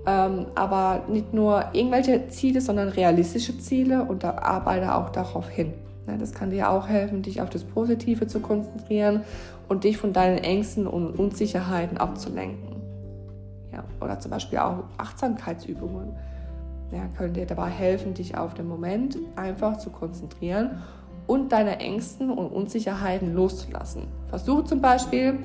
ähm, 0.07 0.47
aber 0.55 1.05
nicht 1.09 1.33
nur 1.33 1.65
irgendwelche 1.73 2.29
Ziele, 2.29 2.61
sondern 2.61 2.89
realistische 2.89 3.57
Ziele 3.59 4.05
und 4.05 4.25
arbeite 4.25 4.95
auch 4.95 5.11
darauf 5.11 5.49
hin. 5.49 5.73
Ja, 6.07 6.17
das 6.17 6.33
kann 6.33 6.51
dir 6.51 6.71
auch 6.71 6.89
helfen, 6.89 7.23
dich 7.23 7.41
auf 7.41 7.51
das 7.51 7.65
Positive 7.65 8.27
zu 8.27 8.41
konzentrieren 8.41 9.23
und 9.69 9.85
dich 9.85 9.99
von 9.99 10.13
deinen 10.13 10.39
Ängsten 10.39 10.87
und 10.87 11.19
Unsicherheiten 11.19 11.97
abzulenken. 11.97 12.77
Ja, 13.73 13.85
oder 14.01 14.19
zum 14.19 14.31
Beispiel 14.31 14.59
auch 14.59 14.85
Achtsamkeitsübungen 14.99 16.17
ja, 16.93 17.07
können 17.17 17.35
dir 17.35 17.47
dabei 17.47 17.71
helfen, 17.71 18.15
dich 18.15 18.37
auf 18.37 18.55
den 18.55 18.69
Moment 18.69 19.17
einfach 19.37 19.79
zu 19.79 19.91
konzentrieren 19.91 20.83
und 21.27 21.53
deine 21.53 21.79
Ängsten 21.79 22.31
und 22.31 22.49
Unsicherheiten 22.49 23.35
loszulassen. 23.35 24.09
Versuche 24.29 24.65
zum 24.65 24.81
Beispiel 24.81 25.39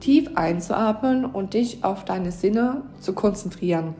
tief 0.00 0.30
einzuatmen 0.34 1.24
und 1.24 1.54
dich 1.54 1.84
auf 1.84 2.04
deine 2.04 2.32
Sinne 2.32 2.82
zu 3.00 3.12
konzentrieren. 3.12 3.94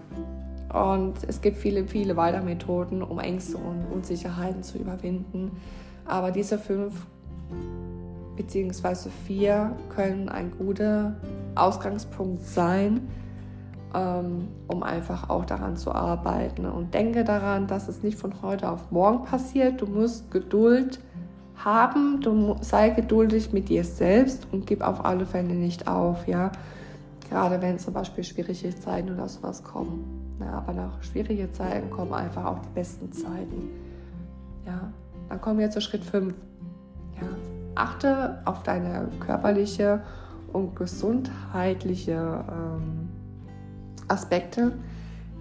Und 0.73 1.15
es 1.29 1.41
gibt 1.41 1.59
viele, 1.59 1.87
viele 1.87 2.17
weitere 2.17 2.43
Methoden, 2.43 3.03
um 3.03 3.19
Ängste 3.19 3.59
und 3.59 3.85
Unsicherheiten 3.93 4.63
zu 4.63 4.79
überwinden. 4.79 5.53
Aber 6.07 6.31
diese 6.31 6.59
fünf 6.59 7.07
bzw. 8.37 9.11
vier 9.27 9.77
können 9.95 10.29
ein 10.29 10.51
guter 10.51 11.17
Ausgangspunkt 11.55 12.43
sein, 12.45 13.09
ähm, 13.95 14.49
um 14.67 14.83
einfach 14.83 15.29
auch 15.29 15.45
daran 15.45 15.77
zu 15.77 15.93
arbeiten. 15.93 16.65
Und 16.65 16.95
denke 16.95 17.25
daran, 17.25 17.67
dass 17.67 17.89
es 17.89 18.03
nicht 18.03 18.19
von 18.19 18.41
heute 18.41 18.71
auf 18.71 18.91
morgen 18.91 19.25
passiert. 19.25 19.83
Du 19.83 19.87
musst 19.87 20.31
Geduld 20.31 21.01
haben, 21.57 22.21
du 22.23 22.57
sei 22.63 22.89
geduldig 22.91 23.53
mit 23.53 23.69
dir 23.69 23.85
selbst 23.85 24.47
und 24.51 24.67
gib 24.67 24.81
auf 24.81 25.05
alle 25.05 25.27
Fälle 25.27 25.55
nicht 25.55 25.87
auf, 25.87 26.27
ja. 26.27 26.51
Gerade 27.29 27.61
wenn 27.63 27.79
zum 27.79 27.95
Beispiel 27.95 28.25
schwierige 28.25 28.75
Zeiten 28.75 29.13
oder 29.13 29.29
sowas 29.29 29.63
kommen. 29.63 30.22
Ja, 30.40 30.53
aber 30.53 30.73
nach 30.73 31.03
schwierigen 31.03 31.53
Zeiten 31.53 31.90
kommen 31.90 32.12
einfach 32.12 32.45
auch 32.45 32.59
die 32.61 32.75
besten 32.75 33.12
Zeiten. 33.12 33.68
Ja, 34.66 34.92
dann 35.29 35.40
kommen 35.40 35.59
wir 35.59 35.71
zu 35.71 35.81
Schritt 35.81 36.05
5. 36.05 36.35
Ja, 37.21 37.29
achte 37.75 38.40
auf 38.45 38.62
deine 38.62 39.09
körperliche 39.21 40.03
und 40.53 40.77
gesundheitliche 40.77 42.45
ähm, 42.49 43.09
Aspekte. 44.09 44.73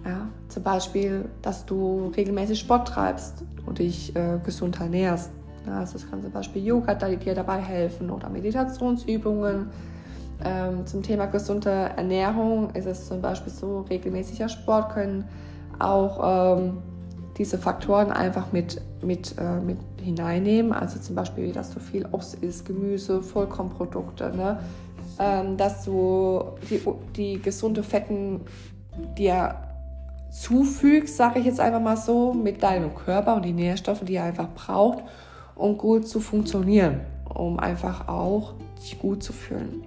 Ja, 0.04 0.28
zum 0.48 0.62
Beispiel, 0.62 1.26
dass 1.42 1.64
du 1.64 2.12
regelmäßig 2.16 2.58
Sport 2.58 2.88
treibst 2.88 3.44
und 3.66 3.78
dich 3.78 4.14
äh, 4.16 4.38
gesund 4.44 4.80
ernährst. 4.80 5.30
Ja, 5.66 5.78
also 5.78 5.96
es 5.96 6.10
kann 6.10 6.22
zum 6.22 6.32
Beispiel 6.32 6.64
Yoga 6.64 6.94
dir 6.94 7.34
dabei 7.34 7.58
helfen 7.58 8.10
oder 8.10 8.28
Meditationsübungen. 8.28 9.66
Ähm, 10.44 10.86
zum 10.86 11.02
Thema 11.02 11.26
gesunde 11.26 11.70
Ernährung 11.70 12.70
ist 12.70 12.86
es 12.86 13.06
zum 13.06 13.20
Beispiel 13.20 13.52
so, 13.52 13.82
regelmäßiger 13.82 14.48
Sport 14.48 14.92
können 14.92 15.28
auch 15.78 16.56
ähm, 16.58 16.78
diese 17.36 17.58
Faktoren 17.58 18.10
einfach 18.10 18.52
mit, 18.52 18.80
mit, 19.02 19.34
äh, 19.38 19.60
mit 19.60 19.78
hineinnehmen. 20.00 20.72
Also 20.72 20.98
zum 20.98 21.14
Beispiel, 21.14 21.52
dass 21.52 21.72
du 21.72 21.80
viel 21.80 22.06
Obst 22.12 22.34
isst, 22.36 22.66
Gemüse, 22.66 23.22
Vollkornprodukte, 23.22 24.34
ne? 24.36 24.58
ähm, 25.18 25.56
dass 25.56 25.84
du 25.84 26.42
die, 26.70 26.80
die 27.16 27.42
gesunde 27.42 27.82
Fetten 27.82 28.40
dir 29.16 29.54
zufügst, 30.30 31.16
sage 31.16 31.40
ich 31.40 31.46
jetzt 31.46 31.60
einfach 31.60 31.80
mal 31.80 31.96
so, 31.96 32.32
mit 32.32 32.62
deinem 32.62 32.94
Körper 32.94 33.36
und 33.36 33.44
die 33.44 33.52
Nährstoffe, 33.52 34.04
die 34.04 34.14
er 34.14 34.24
einfach 34.24 34.48
braucht, 34.54 35.04
um 35.54 35.76
gut 35.76 36.08
zu 36.08 36.20
funktionieren, 36.20 37.00
um 37.32 37.58
einfach 37.58 38.08
auch 38.08 38.54
dich 38.80 38.98
gut 38.98 39.22
zu 39.22 39.32
fühlen. 39.32 39.84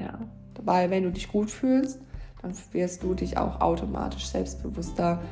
Ja, 0.00 0.18
weil 0.62 0.90
wenn 0.90 1.04
du 1.04 1.10
dich 1.10 1.30
gut 1.30 1.50
fühlst, 1.50 2.00
dann 2.42 2.52
wirst 2.72 3.02
du 3.02 3.14
dich 3.14 3.38
auch 3.38 3.60
automatisch 3.60 4.26
selbstbewusster 4.26 5.22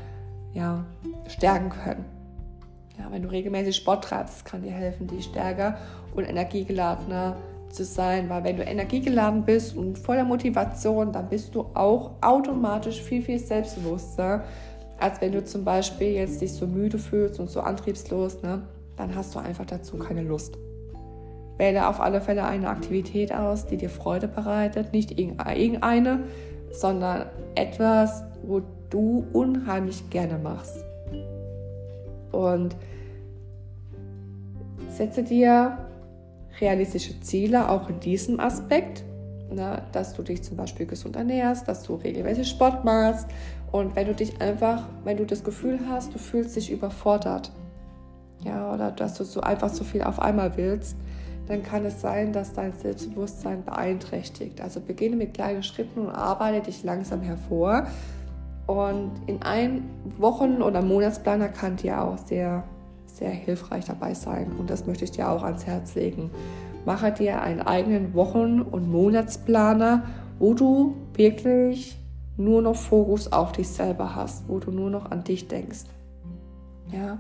ja, 0.55 0.85
stärken 1.29 1.71
können. 1.71 2.05
Ja, 2.99 3.11
wenn 3.11 3.23
du 3.23 3.31
regelmäßig 3.31 3.77
Sport 3.77 4.05
treibst, 4.05 4.45
kann 4.45 4.63
dir 4.63 4.71
helfen, 4.71 5.07
dich 5.07 5.25
stärker 5.25 5.77
und 6.15 6.25
energiegeladener 6.25 7.37
zu 7.71 7.85
sein, 7.85 8.29
weil 8.29 8.45
wenn 8.45 8.57
du 8.57 8.63
energiegeladen 8.63 9.45
bist 9.45 9.77
und 9.77 9.99
voller 9.99 10.25
Motivation, 10.25 11.13
dann 11.13 11.29
bist 11.29 11.55
du 11.55 11.63
auch 11.75 12.13
automatisch 12.21 13.01
viel, 13.01 13.23
viel 13.23 13.39
selbstbewusster, 13.39 14.45
als 14.99 15.21
wenn 15.21 15.33
du 15.33 15.45
zum 15.45 15.65
Beispiel 15.65 16.13
jetzt 16.13 16.41
dich 16.41 16.53
so 16.53 16.67
müde 16.67 16.99
fühlst 16.99 17.41
und 17.41 17.49
so 17.49 17.61
antriebslos, 17.61 18.43
ne? 18.43 18.63
dann 18.97 19.15
hast 19.15 19.35
du 19.35 19.39
einfach 19.39 19.67
dazu 19.67 19.97
keine 19.97 20.23
Lust. 20.23 20.57
Wähle 21.63 21.87
auf 21.87 22.01
alle 22.01 22.21
Fälle 22.21 22.45
eine 22.45 22.69
Aktivität 22.69 23.33
aus, 23.33 23.67
die 23.67 23.77
dir 23.77 23.89
Freude 23.89 24.27
bereitet, 24.27 24.93
nicht 24.93 25.17
irgendeine, 25.17 26.25
sondern 26.73 27.27
etwas, 27.55 28.25
wo 28.43 28.63
du 28.91 29.25
unheimlich 29.33 30.11
gerne 30.11 30.39
machst. 30.39 30.85
Und 32.33 32.75
setze 34.89 35.23
dir 35.23 35.79
realistische 36.61 37.21
Ziele 37.21 37.69
auch 37.69 37.89
in 37.89 38.01
diesem 38.01 38.41
Aspekt, 38.41 39.05
ne, 39.49 39.83
dass 39.93 40.15
du 40.15 40.25
dich 40.25 40.43
zum 40.43 40.57
Beispiel 40.57 40.87
gesund 40.87 41.15
ernährst, 41.15 41.69
dass 41.69 41.85
du 41.85 41.95
regelmäßig 41.95 42.49
Sport 42.49 42.85
machst. 42.85 43.29
Und 43.71 43.95
wenn 43.95 44.09
du 44.09 44.15
dich 44.15 44.41
einfach, 44.41 44.83
wenn 45.05 45.17
du 45.17 45.25
das 45.25 45.45
Gefühl 45.45 45.79
hast, 45.89 46.13
du 46.13 46.19
fühlst 46.19 46.57
dich 46.57 46.73
überfordert, 46.73 47.53
ja, 48.45 48.75
oder 48.75 48.91
dass 48.91 49.15
du 49.15 49.23
so 49.23 49.41
einfach 49.43 49.69
so 49.69 49.85
viel 49.85 50.03
auf 50.03 50.21
einmal 50.21 50.57
willst, 50.57 50.97
dann 51.53 51.63
kann 51.63 51.85
es 51.85 52.01
sein, 52.01 52.33
dass 52.33 52.53
dein 52.53 52.73
Selbstbewusstsein 52.73 53.65
beeinträchtigt. 53.65 54.61
Also 54.61 54.81
beginne 54.81 55.17
mit 55.17 55.35
kleinen 55.35 55.63
Schritten 55.63 56.01
und 56.01 56.11
arbeite 56.11 56.67
dich 56.67 56.83
langsam 56.83 57.21
hervor. 57.21 57.87
Und 58.67 59.13
in 59.27 59.43
einem 59.43 59.85
Wochen- 60.19 60.63
oder 60.63 60.83
Monatsplaner 60.83 61.49
kann 61.49 61.77
dir 61.77 62.03
auch 62.03 62.19
sehr 62.19 62.65
sehr 63.13 63.31
hilfreich 63.31 63.85
dabei 63.85 64.15
sein 64.15 64.53
und 64.59 64.71
das 64.71 64.87
möchte 64.87 65.05
ich 65.05 65.11
dir 65.11 65.29
auch 65.29 65.43
ans 65.43 65.67
Herz 65.67 65.95
legen. 65.95 66.31
Mache 66.85 67.13
dir 67.13 67.43
einen 67.43 67.61
eigenen 67.61 68.15
Wochen- 68.15 68.61
und 68.61 68.91
Monatsplaner, 68.91 70.03
wo 70.39 70.55
du 70.55 70.97
wirklich 71.15 71.97
nur 72.37 72.63
noch 72.63 72.75
Fokus 72.75 73.31
auf 73.31 73.53
dich 73.53 73.69
selber 73.69 74.17
hast, 74.17 74.49
wo 74.49 74.59
du 74.59 74.71
nur 74.71 74.91
noch 74.91 75.11
an 75.11 75.23
dich 75.23 75.47
denkst. 75.47 75.85
Ja, 76.91 77.19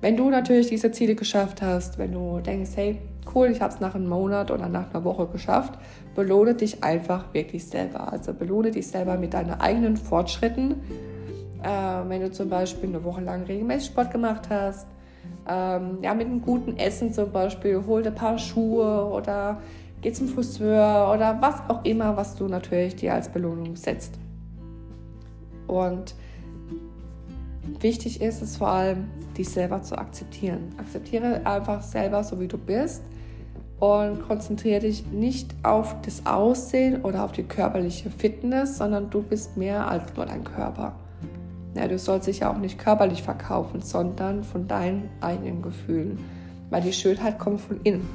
wenn 0.00 0.16
du 0.16 0.30
natürlich 0.30 0.68
diese 0.68 0.90
Ziele 0.92 1.14
geschafft 1.14 1.60
hast, 1.60 1.98
wenn 1.98 2.12
du 2.12 2.40
denkst, 2.40 2.70
hey, 2.76 2.98
cool, 3.34 3.48
ich 3.48 3.60
habe 3.60 3.72
es 3.72 3.80
nach 3.80 3.94
einem 3.94 4.08
Monat 4.08 4.50
oder 4.50 4.68
nach 4.68 4.90
einer 4.90 5.04
Woche 5.04 5.26
geschafft, 5.26 5.78
belohne 6.14 6.54
dich 6.54 6.82
einfach 6.82 7.32
wirklich 7.32 7.66
selber. 7.66 8.12
Also 8.12 8.32
belohne 8.32 8.70
dich 8.70 8.88
selber 8.88 9.16
mit 9.16 9.34
deinen 9.34 9.60
eigenen 9.60 9.96
Fortschritten. 9.96 10.72
Äh, 11.62 12.08
wenn 12.08 12.20
du 12.20 12.30
zum 12.30 12.48
Beispiel 12.48 12.88
eine 12.88 13.04
Woche 13.04 13.20
lang 13.20 13.44
regelmäßig 13.44 13.90
Sport 13.90 14.10
gemacht 14.10 14.48
hast, 14.50 14.86
ähm, 15.48 15.98
ja, 16.02 16.14
mit 16.14 16.26
einem 16.26 16.42
guten 16.42 16.76
Essen 16.76 17.12
zum 17.12 17.30
Beispiel, 17.30 17.82
hol 17.86 18.02
dir 18.02 18.10
ein 18.10 18.14
paar 18.14 18.38
Schuhe 18.38 19.06
oder 19.06 19.60
geh 20.00 20.12
zum 20.12 20.28
Friseur 20.28 21.12
oder 21.14 21.38
was 21.40 21.62
auch 21.68 21.84
immer, 21.84 22.16
was 22.16 22.34
du 22.34 22.48
natürlich 22.48 22.96
dir 22.96 23.14
als 23.14 23.28
Belohnung 23.28 23.76
setzt. 23.76 24.14
Und 25.68 26.14
wichtig 27.80 28.20
ist 28.20 28.42
es 28.42 28.56
vor 28.56 28.68
allem, 28.68 29.08
dich 29.36 29.48
selber 29.48 29.82
zu 29.82 29.96
akzeptieren. 29.96 30.74
Akzeptiere 30.78 31.46
einfach 31.46 31.82
selber 31.82 32.22
so, 32.24 32.38
wie 32.40 32.48
du 32.48 32.58
bist 32.58 33.02
und 33.82 34.28
konzentriere 34.28 34.78
dich 34.78 35.06
nicht 35.06 35.56
auf 35.64 35.96
das 36.02 36.24
Aussehen 36.24 37.02
oder 37.02 37.24
auf 37.24 37.32
die 37.32 37.42
körperliche 37.42 38.10
Fitness, 38.10 38.78
sondern 38.78 39.10
du 39.10 39.22
bist 39.22 39.56
mehr 39.56 39.88
als 39.88 40.14
nur 40.14 40.24
dein 40.24 40.44
Körper. 40.44 40.94
Ja, 41.74 41.88
du 41.88 41.98
sollst 41.98 42.28
dich 42.28 42.38
ja 42.38 42.52
auch 42.52 42.58
nicht 42.58 42.78
körperlich 42.78 43.24
verkaufen, 43.24 43.82
sondern 43.82 44.44
von 44.44 44.68
deinen 44.68 45.10
eigenen 45.20 45.62
Gefühlen. 45.62 46.20
Weil 46.70 46.82
die 46.82 46.92
Schönheit 46.92 47.40
kommt 47.40 47.60
von 47.60 47.80
innen. 47.82 48.08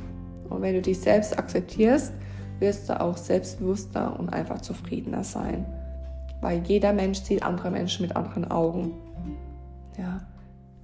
Und 0.50 0.62
wenn 0.62 0.74
du 0.74 0.82
dich 0.82 1.02
selbst 1.02 1.38
akzeptierst, 1.38 2.14
wirst 2.60 2.88
du 2.88 3.02
auch 3.02 3.18
selbstbewusster 3.18 4.18
und 4.18 4.30
einfach 4.30 4.62
zufriedener 4.62 5.26
sein. 5.26 5.66
Weil 6.40 6.62
jeder 6.66 6.94
Mensch 6.94 7.20
sieht 7.20 7.44
andere 7.44 7.72
Menschen 7.72 8.04
mit 8.04 8.16
anderen 8.16 8.50
Augen. 8.50 8.94
Ja. 9.98 10.22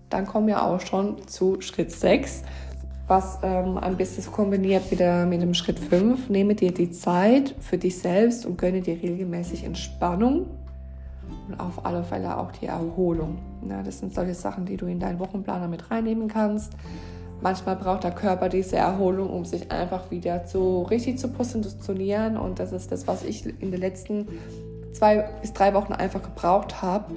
Dann 0.10 0.28
kommen 0.28 0.48
wir 0.48 0.62
auch 0.62 0.82
schon 0.82 1.26
zu 1.26 1.62
Schritt 1.62 1.92
6, 1.94 2.44
was 3.08 3.40
ähm, 3.44 3.78
ein 3.78 3.98
bisschen 3.98 4.32
kombiniert 4.32 4.90
mit, 4.90 5.00
der, 5.00 5.26
mit 5.26 5.42
dem 5.42 5.54
Schritt 5.54 5.80
5. 5.80 6.30
Nehme 6.30 6.56
dir 6.56 6.74
die 6.74 6.92
Zeit 6.92 7.54
für 7.60 7.78
dich 7.78 7.98
selbst 7.98 8.46
und 8.46 8.58
gönne 8.58 8.82
dir 8.82 9.02
regelmäßig 9.02 9.66
Entspannung 9.66 10.48
und 11.48 11.60
auf 11.60 11.86
alle 11.86 12.04
Fälle 12.04 12.38
auch 12.38 12.52
die 12.52 12.68
Erholung. 12.68 13.40
Ja, 13.68 13.84
das 13.84 14.00
sind 14.00 14.14
solche 14.14 14.34
Sachen, 14.34 14.66
die 14.66 14.78
du 14.78 14.86
in 14.86 15.00
deinen 15.00 15.20
Wochenplaner 15.20 15.68
mit 15.68 15.92
reinnehmen 15.92 16.28
kannst. 16.28 16.74
Manchmal 17.42 17.76
braucht 17.76 18.06
der 18.06 18.12
Körper 18.12 18.48
diese 18.48 18.78
Erholung, 18.78 19.30
um 19.30 19.44
sich 19.44 19.70
einfach 19.70 20.10
wieder 20.12 20.48
so 20.48 20.84
richtig 20.84 21.20
zu 21.20 21.28
positionieren. 21.28 22.38
Und 22.38 22.60
das 22.60 22.72
ist 22.72 22.92
das, 22.92 23.06
was 23.06 23.24
ich 23.24 23.46
in 23.46 23.72
den 23.72 23.82
letzten 23.82 24.28
zwei 24.94 25.30
bis 25.42 25.52
drei 25.52 25.74
Wochen 25.74 25.92
einfach 25.92 26.24
gebraucht 26.24 26.82
habe, 26.82 27.14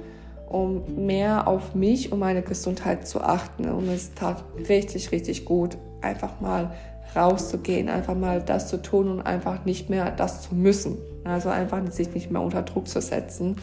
um 0.47 1.05
mehr 1.05 1.47
auf 1.47 1.75
mich 1.75 2.11
und 2.11 2.19
meine 2.19 2.41
Gesundheit 2.41 3.07
zu 3.07 3.21
achten. 3.21 3.65
Und 3.69 3.87
es 3.89 4.13
tat 4.13 4.43
richtig, 4.69 5.11
richtig 5.11 5.45
gut, 5.45 5.77
einfach 6.01 6.39
mal 6.39 6.71
rauszugehen, 7.15 7.89
einfach 7.89 8.15
mal 8.15 8.41
das 8.41 8.67
zu 8.67 8.81
tun 8.81 9.09
und 9.09 9.21
einfach 9.21 9.65
nicht 9.65 9.89
mehr 9.89 10.11
das 10.11 10.41
zu 10.41 10.55
müssen. 10.55 10.97
Also 11.23 11.49
einfach 11.49 11.85
sich 11.91 12.13
nicht 12.13 12.31
mehr 12.31 12.41
unter 12.41 12.61
Druck 12.61 12.87
zu 12.87 13.01
setzen. 13.01 13.57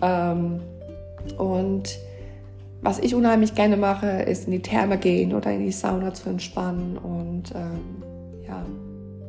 Ähm, 0.00 0.60
und 1.36 1.98
was 2.82 2.98
ich 2.98 3.14
unheimlich 3.14 3.54
gerne 3.54 3.76
mache, 3.76 4.06
ist 4.06 4.46
in 4.46 4.52
die 4.52 4.62
Therme 4.62 4.96
gehen 4.96 5.34
oder 5.34 5.52
in 5.52 5.66
die 5.66 5.72
Sauna 5.72 6.14
zu 6.14 6.30
entspannen 6.30 6.96
und 6.96 7.52
ähm, 7.54 8.02
ja, 8.46 8.64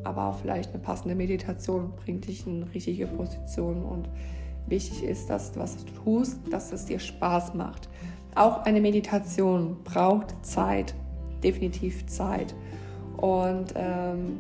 aber 0.06 0.28
auch 0.28 0.40
vielleicht 0.40 0.74
eine 0.74 0.82
passende 0.82 1.16
Meditation 1.16 1.92
bringt 2.04 2.28
dich 2.28 2.48
in 2.48 2.64
richtige 2.64 3.08
Position 3.08 3.84
und 3.84 4.08
wichtig 4.72 5.04
ist, 5.04 5.30
dass 5.30 5.52
was 5.56 5.78
du 5.78 5.92
tust, 6.04 6.40
dass 6.50 6.72
es 6.72 6.86
dir 6.86 6.98
Spaß 6.98 7.54
macht. 7.54 7.90
Auch 8.34 8.64
eine 8.64 8.82
Meditation 8.82 9.78
braucht 9.84 10.34
Zeit, 10.44 10.96
definitiv 11.44 12.08
Zeit 12.08 12.56
und 13.18 13.74
ähm, 13.76 14.40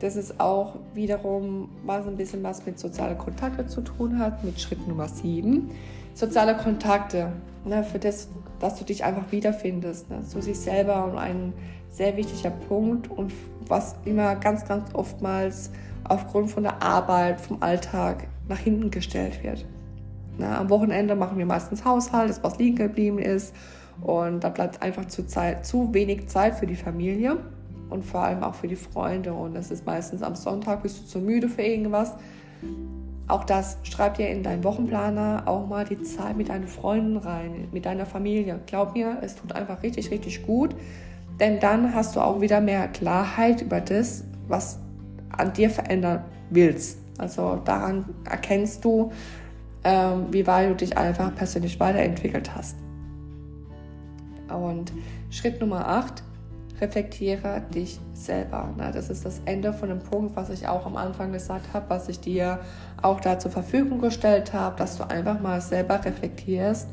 das 0.00 0.16
ist 0.16 0.40
auch 0.40 0.76
wiederum 0.92 1.68
was 1.84 2.06
ein 2.06 2.16
bisschen 2.16 2.42
was 2.42 2.64
mit 2.66 2.78
sozialen 2.78 3.16
Kontakten 3.16 3.68
zu 3.68 3.80
tun 3.80 4.18
hat, 4.18 4.42
mit 4.44 4.60
Schritt 4.60 4.86
Nummer 4.88 5.08
7. 5.08 5.70
Soziale 6.14 6.56
Kontakte, 6.56 7.32
ne, 7.64 7.84
für 7.84 7.98
das, 7.98 8.28
dass 8.60 8.78
du 8.78 8.84
dich 8.84 9.04
einfach 9.04 9.30
wiederfindest. 9.30 10.10
Ne, 10.10 10.22
zu 10.22 10.40
sich 10.40 10.58
selber 10.58 11.04
und 11.04 11.18
ein 11.18 11.52
sehr 11.90 12.16
wichtiger 12.16 12.50
Punkt 12.50 13.10
und 13.10 13.32
was 13.68 13.94
immer 14.04 14.34
ganz, 14.36 14.66
ganz 14.66 14.94
oftmals 14.94 15.70
aufgrund 16.04 16.50
von 16.50 16.64
der 16.64 16.82
Arbeit, 16.82 17.40
vom 17.40 17.62
Alltag 17.62 18.26
nach 18.48 18.58
hinten 18.58 18.90
gestellt 18.90 19.42
wird. 19.42 19.64
Na, 20.38 20.58
am 20.58 20.70
Wochenende 20.70 21.14
machen 21.14 21.38
wir 21.38 21.46
meistens 21.46 21.84
Haushalt, 21.84 22.28
das 22.28 22.42
was 22.42 22.58
liegen 22.58 22.76
geblieben 22.76 23.18
ist 23.18 23.54
und 24.00 24.42
da 24.42 24.48
bleibt 24.48 24.82
einfach 24.82 25.06
zu, 25.06 25.26
Zeit, 25.26 25.64
zu 25.64 25.92
wenig 25.94 26.28
Zeit 26.28 26.54
für 26.54 26.66
die 26.66 26.76
Familie 26.76 27.38
und 27.90 28.04
vor 28.04 28.22
allem 28.22 28.42
auch 28.42 28.54
für 28.54 28.68
die 28.68 28.76
Freunde. 28.76 29.32
Und 29.32 29.56
es 29.56 29.70
ist 29.70 29.86
meistens 29.86 30.22
am 30.22 30.34
Sonntag, 30.34 30.82
bist 30.82 31.02
du 31.02 31.06
zu 31.06 31.18
müde 31.18 31.48
für 31.48 31.62
irgendwas. 31.62 32.14
auch 33.26 33.44
das, 33.44 33.78
schreib 33.84 34.16
dir 34.16 34.28
in 34.28 34.42
deinen 34.42 34.64
Wochenplaner 34.64 35.44
auch 35.46 35.66
mal 35.66 35.84
die 35.84 36.02
Zeit 36.02 36.36
mit 36.36 36.50
deinen 36.50 36.66
Freunden 36.66 37.16
rein, 37.16 37.68
mit 37.72 37.86
deiner 37.86 38.04
Familie. 38.04 38.60
Glaub 38.66 38.94
mir, 38.94 39.18
es 39.22 39.36
tut 39.36 39.52
einfach 39.52 39.82
richtig, 39.82 40.10
richtig 40.10 40.44
gut, 40.46 40.74
denn 41.40 41.58
dann 41.60 41.94
hast 41.94 42.16
du 42.16 42.20
auch 42.20 42.40
wieder 42.40 42.60
mehr 42.60 42.88
Klarheit 42.88 43.62
über 43.62 43.80
das, 43.80 44.24
was 44.48 44.78
an 45.30 45.52
dir 45.52 45.70
verändern 45.70 46.24
willst. 46.50 47.03
Also 47.18 47.60
daran 47.64 48.04
erkennst 48.28 48.84
du, 48.84 49.12
ähm, 49.84 50.26
wie 50.30 50.46
weit 50.46 50.70
du 50.70 50.74
dich 50.76 50.96
einfach 50.96 51.34
persönlich 51.34 51.78
weiterentwickelt 51.78 52.54
hast. 52.54 52.76
Und 54.48 54.92
Schritt 55.30 55.60
Nummer 55.60 55.86
8, 55.86 56.22
reflektiere 56.80 57.62
dich 57.72 58.00
selber. 58.12 58.72
Na, 58.76 58.90
das 58.90 59.10
ist 59.10 59.24
das 59.24 59.40
Ende 59.44 59.72
von 59.72 59.88
dem 59.88 60.00
Punkt, 60.00 60.36
was 60.36 60.50
ich 60.50 60.66
auch 60.66 60.86
am 60.86 60.96
Anfang 60.96 61.32
gesagt 61.32 61.72
habe, 61.72 61.86
was 61.88 62.08
ich 62.08 62.20
dir 62.20 62.60
auch 63.00 63.20
da 63.20 63.38
zur 63.38 63.50
Verfügung 63.50 64.00
gestellt 64.00 64.52
habe, 64.52 64.76
dass 64.76 64.96
du 64.96 65.08
einfach 65.08 65.40
mal 65.40 65.60
selber 65.60 66.04
reflektierst, 66.04 66.88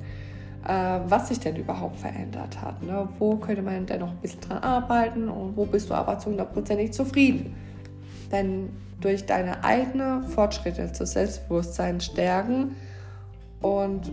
äh, 0.68 1.00
was 1.08 1.30
sich 1.30 1.40
denn 1.40 1.56
überhaupt 1.56 1.98
verändert 1.98 2.62
hat. 2.62 2.82
Ne? 2.84 3.08
Wo 3.18 3.36
könnte 3.38 3.62
man 3.62 3.86
denn 3.86 4.00
noch 4.02 4.12
ein 4.12 4.18
bisschen 4.18 4.42
dran 4.42 4.60
arbeiten 4.60 5.28
und 5.30 5.58
wo 5.58 5.66
bist 5.66 5.90
du 5.90 5.94
aber 5.94 6.20
zu 6.20 6.30
100% 6.30 6.92
zufrieden? 6.92 7.56
Denn 8.32 8.70
durch 9.02 9.26
deine 9.26 9.64
eigenen 9.64 10.24
Fortschritte 10.24 10.92
zu 10.92 11.06
Selbstbewusstsein 11.06 12.00
stärken 12.00 12.76
und 13.62 14.12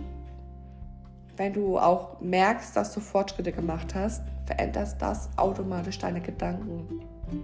wenn 1.37 1.53
du 1.53 1.79
auch 1.79 2.19
merkst, 2.19 2.75
dass 2.75 2.93
du 2.93 2.99
Fortschritte 2.99 3.53
gemacht 3.53 3.95
hast, 3.95 4.23
veränderst 4.45 5.01
das 5.01 5.29
automatisch 5.37 5.97
deine 5.97 6.19
Gedanken. 6.19 7.01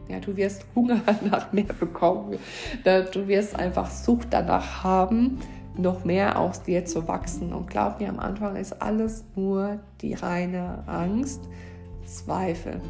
Ja, 0.10 0.19
du 0.19 0.36
wirst 0.36 0.65
Hunger 0.75 1.01
nach 1.31 1.53
mehr 1.53 1.63
bekommen. 1.63 2.38
Du 2.84 3.27
wirst 3.27 3.55
einfach 3.55 3.89
Sucht 3.89 4.27
danach 4.31 4.84
haben, 4.84 5.39
noch 5.77 6.03
mehr 6.03 6.38
aus 6.38 6.62
dir 6.63 6.84
zu 6.84 7.08
wachsen. 7.08 7.53
Und 7.53 7.69
glaub 7.69 8.01
mir, 8.01 8.10
am 8.10 8.19
Anfang 8.19 8.58
ist 8.58 8.81
alles 8.81 9.23
nur 9.36 9.79
die 10.01 10.13
reine 10.13 10.84
Angst, 10.88 11.41
Zweifel, 12.05 12.81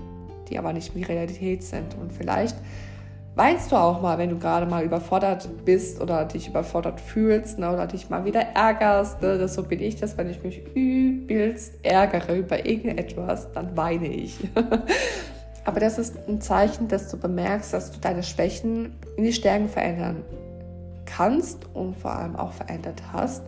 die 0.50 0.58
aber 0.58 0.74
nicht 0.74 0.96
wie 0.96 1.04
Realität 1.04 1.63
sind. 1.63 1.96
Und 2.02 2.13
vielleicht 2.13 2.58
weinst 3.36 3.71
du 3.71 3.76
auch 3.76 4.02
mal, 4.02 4.17
wenn 4.17 4.30
du 4.30 4.39
gerade 4.39 4.65
mal 4.65 4.84
überfordert 4.84 5.48
bist 5.65 6.02
oder 6.02 6.26
dich 6.26 6.48
überfordert 6.48 7.02
fühlst 7.02 7.60
ne, 7.60 7.71
oder 7.71 7.86
dich 7.86 8.10
mal 8.10 8.26
wieder 8.26 8.41
ärgerst. 8.41 9.21
Ne? 9.21 9.38
Das, 9.38 9.54
so 9.54 9.63
bin 9.63 9.82
ich 9.82 9.98
das, 9.98 10.17
wenn 10.17 10.30
ich 10.30 10.41
mich 10.41 10.62
übelst 10.74 11.74
ärgere 11.84 12.36
über 12.36 12.65
irgendetwas, 12.65 13.52
dann 13.52 13.76
weine 13.76 14.08
ich. 14.08 14.39
Aber 15.65 15.80
das 15.80 15.98
ist 15.98 16.15
ein 16.28 16.41
Zeichen, 16.41 16.88
dass 16.88 17.10
du 17.10 17.17
bemerkst, 17.17 17.74
dass 17.74 17.91
du 17.91 18.00
deine 18.00 18.24
Schwächen 18.24 18.95
in 19.17 19.24
die 19.24 19.34
Stärken 19.34 19.67
verändern 19.67 20.24
kannst 21.06 21.65
und 21.74 21.98
vor 21.98 22.12
allem 22.12 22.36
auch 22.36 22.54
verändert 22.54 23.02
hast. 23.12 23.43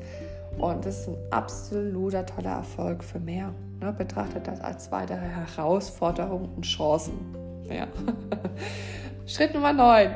Und 0.58 0.86
das 0.86 1.02
ist 1.02 1.10
ein 1.10 1.17
absoluter 1.30 2.26
toller 2.26 2.54
Erfolg 2.54 3.04
für 3.04 3.19
mehr. 3.19 3.54
Ne? 3.80 3.93
Betrachte 3.93 4.39
das 4.39 4.60
als 4.62 4.91
weitere 4.91 5.19
Herausforderungen 5.19 6.50
und 6.56 6.63
Chancen. 6.63 7.13
Ja. 7.69 7.88
Schritt 9.28 9.54
Nummer 9.54 9.74
9. 9.74 10.10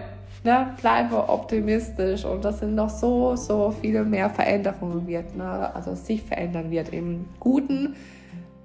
Ne, 0.44 0.74
bleibe 0.80 1.30
optimistisch 1.30 2.24
und 2.24 2.44
das 2.46 2.60
sind 2.60 2.74
noch 2.74 2.90
so, 2.90 3.36
so 3.36 3.76
viele 3.80 4.04
mehr 4.04 4.30
Veränderungen 4.30 5.06
wird, 5.06 5.36
ne? 5.36 5.70
also 5.76 5.94
sich 5.94 6.24
verändern 6.24 6.72
wird 6.72 6.94
im 6.94 7.26
Guten 7.40 7.96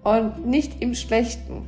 und 0.04 0.46
nicht 0.46 0.80
im 0.80 0.94
Schlechten. 0.94 1.66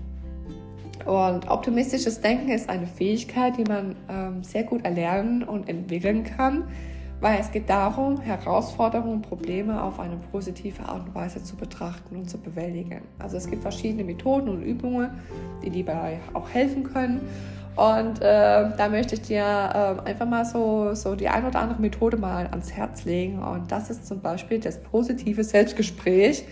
Und 1.05 1.51
optimistisches 1.51 2.21
Denken 2.21 2.51
ist 2.51 2.71
eine 2.71 2.87
Fähigkeit, 2.87 3.59
die 3.59 3.65
man 3.65 3.97
ähm, 4.09 4.45
sehr 4.45 4.63
gut 4.63 4.85
erlernen 4.85 5.43
und 5.43 5.69
entwickeln 5.69 6.25
kann, 6.25 6.65
weil 7.21 7.41
es 7.41 7.51
geht 7.51 7.69
darum, 7.69 8.21
Herausforderungen 8.21 9.15
und 9.15 9.23
Probleme 9.23 9.83
auf 9.83 10.01
eine 10.01 10.17
positive 10.31 10.85
Art 10.85 11.07
und 11.07 11.15
Weise 11.15 11.43
zu 11.43 11.57
betrachten 11.57 12.17
und 12.17 12.31
zu 12.31 12.39
bewältigen. 12.39 13.03
Also 13.19 13.37
es 13.37 13.51
gibt 13.51 13.63
verschiedene 13.63 14.05
Methoden 14.05 14.49
und 14.49 14.63
Übungen, 14.63 15.11
die 15.63 15.83
dabei 15.83 16.21
auch 16.33 16.49
helfen 16.49 16.85
können. 16.85 17.21
Und 17.79 18.21
äh, 18.23 18.71
da 18.77 18.89
möchte 18.91 19.15
ich 19.15 19.23
dir 19.23 19.45
äh, 19.45 20.09
einfach 20.09 20.27
mal 20.27 20.45
so, 20.45 20.95
so 20.95 21.15
die 21.15 21.29
ein 21.29 21.47
oder 21.47 21.61
andere 21.61 21.81
Methode 21.81 22.17
mal 22.17 22.49
ans 22.49 22.73
Herz 22.73 23.05
legen. 23.05 23.41
Und 23.41 23.71
das 23.71 23.89
ist 23.89 24.05
zum 24.05 24.21
Beispiel 24.21 24.59
das 24.59 24.83
positive 24.83 25.45
Selbstgespräch. 25.45 26.45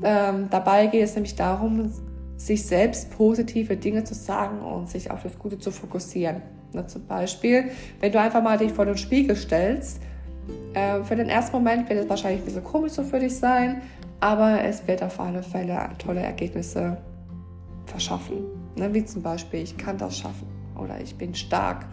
Ähm, 0.00 0.46
dabei 0.48 0.86
geht 0.86 1.02
es 1.02 1.16
nämlich 1.16 1.34
darum, 1.34 1.92
sich 2.36 2.64
selbst 2.64 3.10
positive 3.10 3.76
Dinge 3.76 4.04
zu 4.04 4.14
sagen 4.14 4.60
und 4.60 4.88
sich 4.88 5.10
auf 5.10 5.24
das 5.24 5.36
Gute 5.40 5.58
zu 5.58 5.72
fokussieren. 5.72 6.40
Na, 6.72 6.86
zum 6.86 7.04
Beispiel, 7.04 7.64
wenn 7.98 8.12
du 8.12 8.20
einfach 8.20 8.40
mal 8.40 8.56
dich 8.56 8.72
vor 8.72 8.84
den 8.84 8.96
Spiegel 8.96 9.34
stellst, 9.34 10.00
äh, 10.74 11.02
für 11.02 11.16
den 11.16 11.28
ersten 11.28 11.56
Moment 11.56 11.88
wird 11.88 12.04
es 12.04 12.08
wahrscheinlich 12.08 12.42
ein 12.42 12.44
bisschen 12.44 12.62
komisch 12.62 12.92
so 12.92 13.02
für 13.02 13.18
dich 13.18 13.36
sein, 13.36 13.82
aber 14.20 14.62
es 14.62 14.86
wird 14.86 15.02
auf 15.02 15.18
alle 15.18 15.42
Fälle 15.42 15.76
tolle 15.98 16.20
Ergebnisse 16.20 16.96
verschaffen. 17.86 18.44
Ne, 18.76 18.94
wie 18.94 19.04
zum 19.04 19.20
Beispiel, 19.20 19.64
ich 19.64 19.76
kann 19.76 19.98
das 19.98 20.16
schaffen 20.16 20.59
oder 20.80 21.00
ich 21.00 21.16
bin 21.16 21.34
stark. 21.34 21.86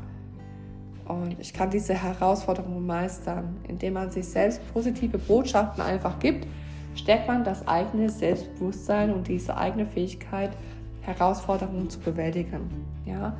Und 1.07 1.39
ich 1.39 1.53
kann 1.53 1.69
diese 1.69 1.93
Herausforderungen 1.93 2.85
meistern. 2.85 3.57
Indem 3.67 3.93
man 3.93 4.11
sich 4.11 4.27
selbst 4.27 4.61
positive 4.73 5.17
Botschaften 5.17 5.81
einfach 5.81 6.19
gibt, 6.19 6.47
stärkt 6.95 7.27
man 7.27 7.43
das 7.43 7.67
eigene 7.67 8.09
Selbstbewusstsein 8.09 9.13
und 9.13 9.27
diese 9.27 9.55
eigene 9.55 9.85
Fähigkeit, 9.85 10.51
Herausforderungen 11.01 11.89
zu 11.89 11.99
bewältigen. 11.99 12.69
Ja? 13.05 13.37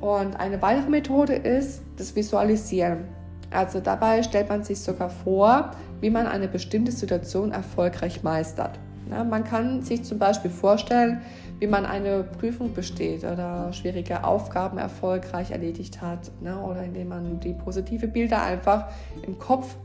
Und 0.00 0.38
eine 0.38 0.60
weitere 0.60 0.90
Methode 0.90 1.34
ist 1.34 1.82
das 1.96 2.14
Visualisieren. 2.14 3.04
Also 3.50 3.80
dabei 3.80 4.22
stellt 4.22 4.50
man 4.50 4.62
sich 4.62 4.78
sogar 4.80 5.08
vor, 5.08 5.70
wie 6.00 6.10
man 6.10 6.26
eine 6.26 6.48
bestimmte 6.48 6.92
Situation 6.92 7.50
erfolgreich 7.50 8.22
meistert. 8.22 8.78
Ja, 9.10 9.24
man 9.24 9.42
kann 9.42 9.82
sich 9.82 10.04
zum 10.04 10.18
Beispiel 10.18 10.50
vorstellen, 10.50 11.22
wie 11.58 11.66
man 11.66 11.86
eine 11.86 12.22
Prüfung 12.22 12.72
besteht 12.72 13.24
oder 13.24 13.72
schwierige 13.72 14.24
Aufgaben 14.24 14.78
erfolgreich 14.78 15.50
erledigt 15.50 16.00
hat 16.00 16.30
ne? 16.40 16.58
oder 16.60 16.84
indem 16.84 17.08
man 17.08 17.40
die 17.40 17.52
positive 17.52 18.06
Bilder 18.06 18.42
einfach 18.42 18.88
im 19.26 19.38
Kopf 19.38 19.76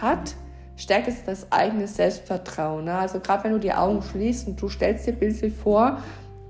hat, 0.00 0.34
stärkt 0.76 1.08
es 1.08 1.24
das 1.24 1.52
eigene 1.52 1.86
Selbstvertrauen. 1.86 2.86
Ne? 2.86 2.94
Also 2.94 3.20
gerade 3.20 3.44
wenn 3.44 3.52
du 3.52 3.60
die 3.60 3.72
Augen 3.72 4.02
schließt 4.02 4.48
und 4.48 4.60
du 4.60 4.68
stellst 4.68 5.06
dir 5.06 5.12
bildlich 5.12 5.52
vor, 5.52 5.98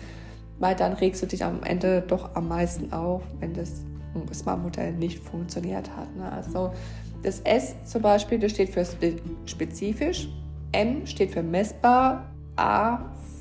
weil 0.58 0.76
dann 0.76 0.92
regst 0.92 1.22
du 1.22 1.26
dich 1.26 1.42
am 1.42 1.62
Ende 1.62 2.02
doch 2.02 2.34
am 2.34 2.48
meisten 2.48 2.92
auf, 2.92 3.22
wenn 3.40 3.54
das 3.54 3.82
Smart-Modell 4.34 4.92
nicht 4.92 5.20
funktioniert 5.20 5.88
hat. 5.96 6.14
Ne? 6.14 6.30
Also 6.30 6.72
das 7.22 7.40
S 7.40 7.76
zum 7.86 8.02
Beispiel, 8.02 8.38
das 8.38 8.52
steht 8.52 8.68
für 8.68 8.84
spezifisch, 9.46 10.28
M 10.72 11.06
steht 11.06 11.30
für 11.30 11.42
messbar, 11.42 12.26
A 12.56 12.98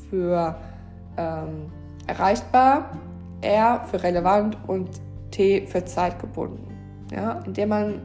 für 0.10 0.56
ähm, 1.17 1.69
erreichbar, 2.08 2.97
R 3.41 3.86
für 3.91 4.01
relevant 4.01 4.58
und 4.67 4.89
T 5.31 5.65
für 5.67 5.83
zeitgebunden. 5.85 6.67
Ja? 7.11 7.41
Indem 7.45 7.69
man 7.69 8.01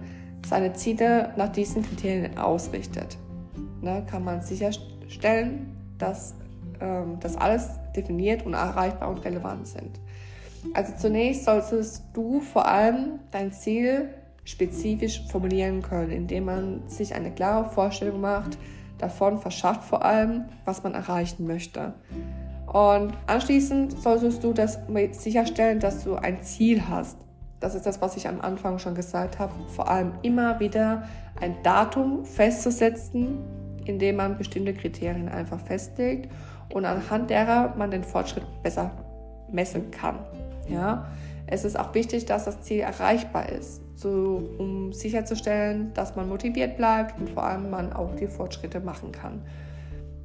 seine 0.46 0.72
Ziele 0.72 1.32
nach 1.36 1.50
diesen 1.50 1.82
Kriterien 1.82 2.36
ausrichtet, 2.38 3.16
ne, 3.80 4.04
kann 4.10 4.24
man 4.24 4.42
sicherstellen, 4.42 5.76
dass 5.98 6.34
ähm, 6.80 7.18
das 7.20 7.36
alles 7.36 7.70
definiert 7.94 8.44
und 8.44 8.54
erreichbar 8.54 9.08
und 9.08 9.24
relevant 9.24 9.68
sind. 9.68 10.00
Also 10.74 10.92
zunächst 10.96 11.44
solltest 11.44 12.04
du 12.12 12.40
vor 12.40 12.66
allem 12.66 13.20
dein 13.30 13.52
Ziel 13.52 14.08
spezifisch 14.44 15.22
formulieren 15.28 15.82
können, 15.82 16.10
indem 16.10 16.46
man 16.46 16.88
sich 16.88 17.14
eine 17.14 17.30
klare 17.30 17.68
Vorstellung 17.70 18.20
macht, 18.20 18.58
davon 18.98 19.38
verschafft 19.38 19.84
vor 19.84 20.04
allem, 20.04 20.44
was 20.64 20.82
man 20.82 20.94
erreichen 20.94 21.46
möchte. 21.46 21.94
Und 22.72 23.12
anschließend 23.26 24.00
solltest 24.00 24.42
du 24.42 24.52
das 24.52 24.78
sicherstellen, 25.12 25.78
dass 25.78 26.04
du 26.04 26.14
ein 26.14 26.42
Ziel 26.42 26.88
hast. 26.88 27.18
Das 27.60 27.74
ist 27.74 27.86
das, 27.86 28.00
was 28.00 28.16
ich 28.16 28.26
am 28.26 28.40
Anfang 28.40 28.78
schon 28.78 28.94
gesagt 28.94 29.38
habe. 29.38 29.52
Vor 29.68 29.88
allem 29.88 30.12
immer 30.22 30.58
wieder 30.58 31.04
ein 31.40 31.56
Datum 31.62 32.24
festzusetzen, 32.24 33.38
indem 33.84 34.16
man 34.16 34.38
bestimmte 34.38 34.74
Kriterien 34.74 35.28
einfach 35.28 35.60
festlegt 35.60 36.30
und 36.72 36.84
anhand 36.84 37.30
derer 37.30 37.74
man 37.76 37.90
den 37.90 38.04
Fortschritt 38.04 38.44
besser 38.62 38.90
messen 39.50 39.90
kann. 39.90 40.20
Ja? 40.68 41.06
Es 41.46 41.64
ist 41.64 41.78
auch 41.78 41.94
wichtig, 41.94 42.24
dass 42.24 42.46
das 42.46 42.62
Ziel 42.62 42.80
erreichbar 42.80 43.48
ist, 43.50 43.82
so, 43.94 44.42
um 44.58 44.92
sicherzustellen, 44.92 45.92
dass 45.92 46.16
man 46.16 46.28
motiviert 46.28 46.78
bleibt 46.78 47.20
und 47.20 47.28
vor 47.30 47.44
allem 47.44 47.70
man 47.70 47.92
auch 47.92 48.14
die 48.16 48.26
Fortschritte 48.26 48.80
machen 48.80 49.12
kann. 49.12 49.42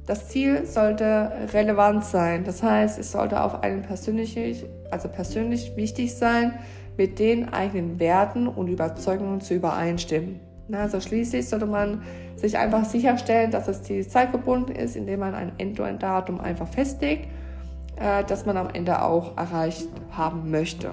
Das 0.08 0.26
Ziel 0.26 0.64
sollte 0.64 1.30
relevant 1.52 2.02
sein, 2.02 2.42
das 2.42 2.62
heißt, 2.62 2.98
es 2.98 3.12
sollte 3.12 3.42
auf 3.42 3.62
einen 3.62 3.82
persönlich, 3.82 4.64
also 4.90 5.06
persönlich 5.06 5.76
wichtig 5.76 6.14
sein, 6.14 6.54
mit 6.96 7.18
den 7.18 7.52
eigenen 7.52 8.00
Werten 8.00 8.48
und 8.48 8.68
Überzeugungen 8.68 9.42
zu 9.42 9.52
übereinstimmen. 9.52 10.40
Also 10.72 10.98
schließlich 11.02 11.46
sollte 11.46 11.66
man 11.66 12.00
sich 12.36 12.56
einfach 12.56 12.86
sicherstellen, 12.86 13.50
dass 13.50 13.66
das 13.66 13.82
Ziel 13.82 14.06
zeitgebunden 14.08 14.74
ist, 14.74 14.96
indem 14.96 15.20
man 15.20 15.34
ein 15.34 15.52
End-to-End-Datum 15.58 16.40
einfach 16.40 16.68
festlegt, 16.68 17.28
äh, 17.96 18.24
das 18.24 18.46
man 18.46 18.56
am 18.56 18.70
Ende 18.72 19.02
auch 19.02 19.36
erreicht 19.36 19.88
haben 20.10 20.50
möchte. 20.50 20.92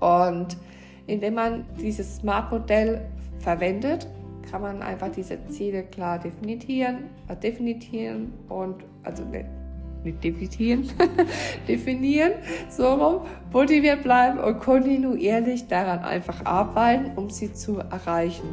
Und 0.00 0.58
indem 1.06 1.32
man 1.32 1.64
dieses 1.80 2.16
Smart-Modell 2.16 3.06
verwendet, 3.38 4.06
kann 4.50 4.62
man 4.62 4.82
einfach 4.82 5.10
diese 5.10 5.38
Ziele 5.48 5.82
klar 5.84 6.18
definieren, 6.18 7.10
äh, 7.28 7.36
definieren 7.36 8.32
und 8.48 8.84
also 9.02 9.24
nicht 9.24 10.22
definieren, 10.22 10.88
definieren, 11.68 12.32
so 12.68 12.94
rum, 12.94 13.20
motiviert 13.52 14.02
bleiben 14.02 14.38
und 14.38 14.60
kontinuierlich 14.60 15.66
daran 15.66 16.00
einfach 16.00 16.44
arbeiten, 16.44 17.12
um 17.16 17.30
sie 17.30 17.52
zu 17.52 17.78
erreichen. 17.78 18.48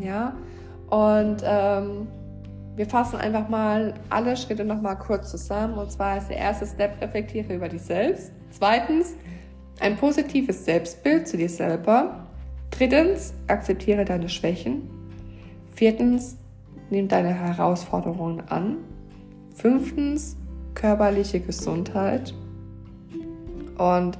Ja, 0.00 0.34
und 0.90 1.42
ähm, 1.44 2.08
wir 2.76 2.86
fassen 2.86 3.16
einfach 3.16 3.48
mal 3.48 3.94
alle 4.08 4.36
Schritte 4.36 4.64
nochmal 4.64 4.98
kurz 4.98 5.30
zusammen. 5.30 5.74
Und 5.74 5.90
zwar 5.90 6.18
ist 6.18 6.28
der 6.28 6.38
erste 6.38 6.66
Step, 6.66 7.00
reflektiere 7.00 7.54
über 7.54 7.68
dich 7.68 7.82
selbst. 7.82 8.32
Zweitens, 8.50 9.14
ein 9.80 9.96
positives 9.96 10.64
Selbstbild 10.64 11.28
zu 11.28 11.36
dir 11.36 11.48
selber. 11.48 12.26
Drittens, 12.70 13.34
akzeptiere 13.48 14.04
deine 14.04 14.28
Schwächen. 14.28 15.01
Viertens, 15.72 16.36
nimm 16.90 17.08
deine 17.08 17.32
Herausforderungen 17.32 18.42
an. 18.48 18.76
Fünftens, 19.54 20.36
körperliche 20.74 21.40
Gesundheit. 21.40 22.34
Und 23.78 24.18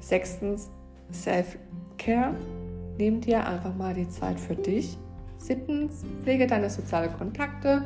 sechstens, 0.00 0.70
Self-Care. 1.12 2.34
Nimm 2.98 3.20
dir 3.20 3.46
einfach 3.46 3.74
mal 3.74 3.94
die 3.94 4.08
Zeit 4.08 4.40
für 4.40 4.54
dich. 4.54 4.96
Siebtens, 5.38 6.04
pflege 6.22 6.46
deine 6.46 6.70
sozialen 6.70 7.12
Kontakte. 7.16 7.84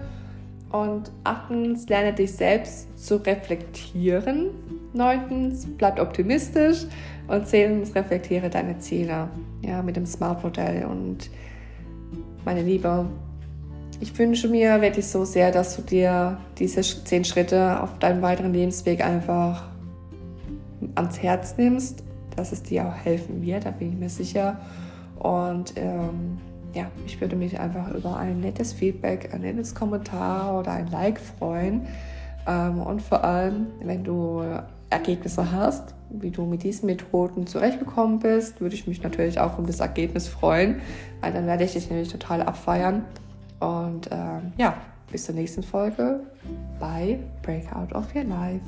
Und 0.70 1.10
achtens, 1.24 1.88
lerne 1.88 2.12
dich 2.12 2.32
selbst 2.32 2.96
zu 2.96 3.16
reflektieren. 3.16 4.50
Neuntens, 4.92 5.66
bleib 5.66 5.98
optimistisch. 5.98 6.86
Und 7.26 7.46
zehntens, 7.48 7.94
reflektiere 7.94 8.50
deine 8.50 8.78
Ziele 8.78 9.28
ja, 9.62 9.82
mit 9.82 9.96
dem 9.96 10.06
Smart-Modell. 10.06 10.84
Und 10.84 11.30
meine 12.44 12.62
Liebe, 12.62 13.06
ich 14.00 14.18
wünsche 14.18 14.48
mir 14.48 14.80
wirklich 14.80 15.06
so 15.06 15.24
sehr, 15.24 15.50
dass 15.50 15.76
du 15.76 15.82
dir 15.82 16.38
diese 16.58 16.80
zehn 16.80 17.24
Schritte 17.24 17.82
auf 17.82 17.98
deinem 17.98 18.22
weiteren 18.22 18.52
Lebensweg 18.52 19.04
einfach 19.04 19.64
ans 20.94 21.22
Herz 21.22 21.56
nimmst, 21.58 22.02
dass 22.36 22.52
es 22.52 22.62
dir 22.62 22.86
auch 22.86 22.94
helfen 22.94 23.42
wird, 23.42 23.66
da 23.66 23.70
bin 23.70 23.92
ich 23.92 23.98
mir 23.98 24.08
sicher. 24.08 24.58
Und 25.18 25.74
ähm, 25.76 26.38
ja, 26.74 26.86
ich 27.06 27.20
würde 27.20 27.36
mich 27.36 27.58
einfach 27.60 27.90
über 27.92 28.16
ein 28.16 28.40
nettes 28.40 28.72
Feedback, 28.72 29.34
ein 29.34 29.42
nettes 29.42 29.74
Kommentar 29.74 30.58
oder 30.58 30.72
ein 30.72 30.86
Like 30.88 31.20
freuen. 31.20 31.86
Ähm, 32.46 32.80
und 32.80 33.02
vor 33.02 33.22
allem, 33.22 33.66
wenn 33.82 34.02
du 34.02 34.42
Ergebnisse 34.88 35.52
hast, 35.52 35.94
wie 36.10 36.30
du 36.30 36.44
mit 36.44 36.62
diesen 36.62 36.86
Methoden 36.86 37.46
zurechtgekommen 37.46 38.18
bist, 38.18 38.60
würde 38.60 38.74
ich 38.74 38.86
mich 38.86 39.02
natürlich 39.02 39.38
auch 39.40 39.58
um 39.58 39.66
das 39.66 39.80
Ergebnis 39.80 40.28
freuen, 40.28 40.80
weil 41.20 41.32
dann 41.32 41.46
werde 41.46 41.64
ich 41.64 41.72
dich 41.72 41.88
nämlich 41.88 42.08
total 42.08 42.42
abfeiern. 42.42 43.04
Und 43.60 44.08
ähm, 44.10 44.52
ja, 44.56 44.76
bis 45.10 45.26
zur 45.26 45.34
nächsten 45.34 45.62
Folge 45.62 46.20
bei 46.78 47.18
Breakout 47.42 47.94
of 47.94 48.14
Your 48.14 48.24
Life. 48.24 48.60